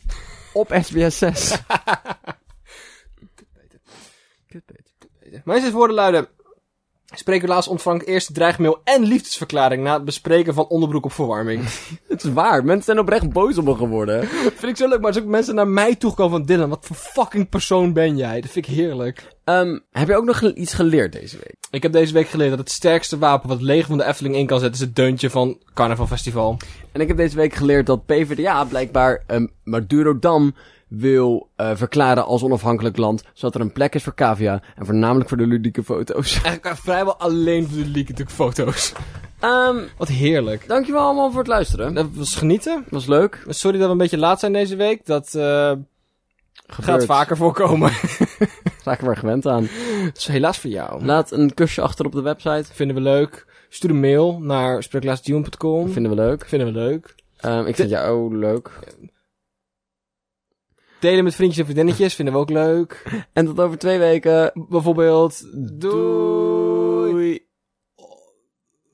Op 0.53 0.77
SBS 0.81 1.17
6. 1.17 1.57
Mijn 5.43 5.61
zes 5.61 5.71
woorden 5.71 5.95
luiden... 5.95 6.27
Speculaas 7.15 7.67
ontvangt 7.67 8.05
eerst 8.05 8.33
dreigmail 8.33 8.81
en 8.83 9.03
liefdesverklaring 9.03 9.83
na 9.83 9.93
het 9.93 10.05
bespreken 10.05 10.53
van 10.53 10.67
onderbroek 10.67 11.05
op 11.05 11.11
verwarming. 11.11 11.63
Het 12.07 12.23
is 12.23 12.33
waar, 12.33 12.63
mensen 12.63 12.83
zijn 12.83 12.99
oprecht 12.99 13.29
boos 13.29 13.57
op 13.57 13.65
me 13.65 13.75
geworden. 13.75 14.27
vind 14.59 14.63
ik 14.63 14.77
zo 14.77 14.87
leuk, 14.87 14.99
maar 14.99 15.07
als 15.07 15.19
ook 15.19 15.25
mensen 15.25 15.55
naar 15.55 15.67
mij 15.67 15.95
toe 15.95 16.13
komen 16.13 16.37
van 16.37 16.45
Dylan, 16.45 16.69
wat 16.69 16.85
voor 16.85 16.95
fucking 16.95 17.49
persoon 17.49 17.93
ben 17.93 18.17
jij? 18.17 18.41
Dat 18.41 18.51
vind 18.51 18.67
ik 18.67 18.75
heerlijk. 18.75 19.33
Ehm, 19.43 19.79
heb 19.91 20.07
je 20.07 20.15
ook 20.15 20.25
nog 20.25 20.41
iets 20.41 20.73
geleerd 20.73 21.11
deze 21.11 21.37
week? 21.37 21.55
Ik 21.69 21.83
heb 21.83 21.91
deze 21.91 22.13
week 22.13 22.27
geleerd 22.27 22.49
dat 22.49 22.59
het 22.59 22.71
sterkste 22.71 23.17
wapen 23.17 23.47
wat 23.49 23.57
het 23.57 23.65
leger 23.65 23.87
van 23.87 23.97
de 23.97 24.05
Efteling 24.05 24.35
in 24.35 24.45
kan 24.45 24.59
zetten 24.59 24.81
is 24.81 24.85
het 24.85 24.95
deuntje 24.95 25.29
van 25.29 25.61
Carnaval 25.73 26.07
Festival. 26.07 26.57
En 26.91 27.01
ik 27.01 27.07
heb 27.07 27.17
deze 27.17 27.35
week 27.35 27.53
geleerd 27.53 27.85
dat 27.85 28.05
PvdA 28.05 28.63
blijkbaar 28.63 29.23
um, 29.27 29.51
Madurodam 29.63 30.55
wil 30.87 31.49
eh, 31.55 31.71
verklaren 31.73 32.25
als 32.25 32.43
onafhankelijk 32.43 32.97
land, 32.97 33.23
zodat 33.33 33.55
er 33.55 33.61
een 33.61 33.71
plek 33.71 33.95
is 33.95 34.03
voor 34.03 34.13
cavia 34.13 34.61
en 34.75 34.85
voornamelijk 34.85 35.29
voor 35.29 35.37
de 35.37 35.47
ludieke 35.47 35.83
foto's. 35.83 36.33
Eigenlijk 36.43 36.77
vrijwel 36.77 37.17
alleen 37.17 37.67
voor 37.67 37.83
de 37.83 37.89
natuurlijk 37.89 38.29
foto's. 38.29 38.93
Ehm, 39.39 39.77
Wat 39.97 40.07
heerlijk. 40.07 40.67
dankjewel 40.67 41.01
allemaal 41.01 41.29
voor 41.29 41.39
het 41.39 41.47
luisteren. 41.47 41.93
Dat 41.93 42.07
was 42.13 42.35
genieten. 42.35 42.85
was 42.89 43.05
leuk. 43.05 43.45
Sorry 43.47 43.77
dat 43.77 43.85
we 43.85 43.91
een 43.91 43.97
beetje 43.97 44.17
laat 44.17 44.39
zijn 44.39 44.53
deze 44.53 44.75
week. 44.75 45.05
Dat 45.05 45.33
eh, 45.33 45.71
gaat 46.67 47.05
vaker 47.05 47.37
voorkomen. 47.37 47.91
We 48.85 48.91
er 48.91 49.17
gewend 49.17 49.47
aan. 49.47 49.69
Dat 50.03 50.17
is 50.17 50.27
helaas 50.27 50.59
voor 50.59 50.69
jou. 50.69 51.05
Laat 51.05 51.31
een 51.31 51.53
kusje 51.53 51.81
achter 51.81 52.05
op 52.05 52.11
de 52.11 52.21
website. 52.21 52.73
Vinden 52.73 52.95
we 52.95 53.01
leuk. 53.01 53.45
Stuur 53.69 53.89
een 53.89 53.99
mail 53.99 54.39
naar 54.39 54.83
spreeklaasdune.com. 54.83 55.89
Vinden 55.89 56.11
we 56.11 56.17
leuk. 56.17 56.45
Vinden 56.47 56.67
we 56.73 56.79
leuk. 56.79 57.15
Ehm, 57.37 57.65
ik 57.65 57.75
vind 57.75 57.89
jou 57.89 58.37
leuk. 58.37 58.71
Delen 61.05 61.23
met 61.23 61.35
vriendjes 61.35 61.59
en 61.59 61.65
vriendinnetjes. 61.65 62.15
Vinden 62.15 62.33
we 62.33 62.39
ook 62.39 62.49
leuk. 62.49 63.03
En 63.33 63.45
tot 63.45 63.59
over 63.59 63.77
twee 63.77 63.99
weken. 63.99 64.51
Bijvoorbeeld. 64.69 65.47
Doei. 65.79 67.45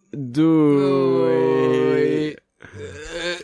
Doei. 0.09 2.35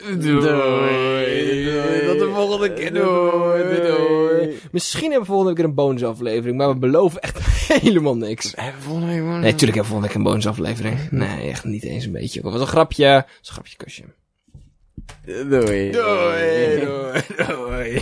Doei. 0.04 0.20
Doei. 0.20 1.64
Doei. 1.64 2.08
Tot 2.08 2.20
de 2.20 2.30
volgende 2.34 2.74
keer. 2.74 2.94
Doei. 2.94 3.64
Doei. 3.64 4.60
Misschien 4.72 5.12
hebben 5.12 5.20
we 5.20 5.26
volgende 5.34 5.54
keer 5.54 5.66
een 5.66 5.74
bonusaflevering, 5.74 6.58
maar 6.58 6.70
we 6.70 6.76
beloven 6.76 7.22
echt 7.22 7.40
helemaal 7.82 8.18
niks. 8.18 8.54
Hebben 8.56 8.82
we 8.82 8.88
volgende 8.88 9.14
week 9.14 9.24
Nee, 9.24 9.56
tuurlijk 9.56 9.60
hebben 9.60 9.74
we 9.74 9.84
volgende 9.84 10.08
week 10.08 10.16
een 10.16 10.24
bonusaflevering. 10.24 11.12
Nee, 11.12 11.50
echt 11.50 11.64
niet 11.64 11.84
eens 11.84 12.06
een 12.06 12.12
beetje. 12.12 12.42
Was 12.42 12.62
een 12.62 12.68
grapje. 12.68 13.06
Dat 13.06 13.48
een 13.48 13.54
grapje 13.54 13.78
kusje. 13.78 14.04
Doei. 15.26 15.50
Doei. 15.50 15.92
Doei. 15.92 16.86
Doei. 17.48 18.02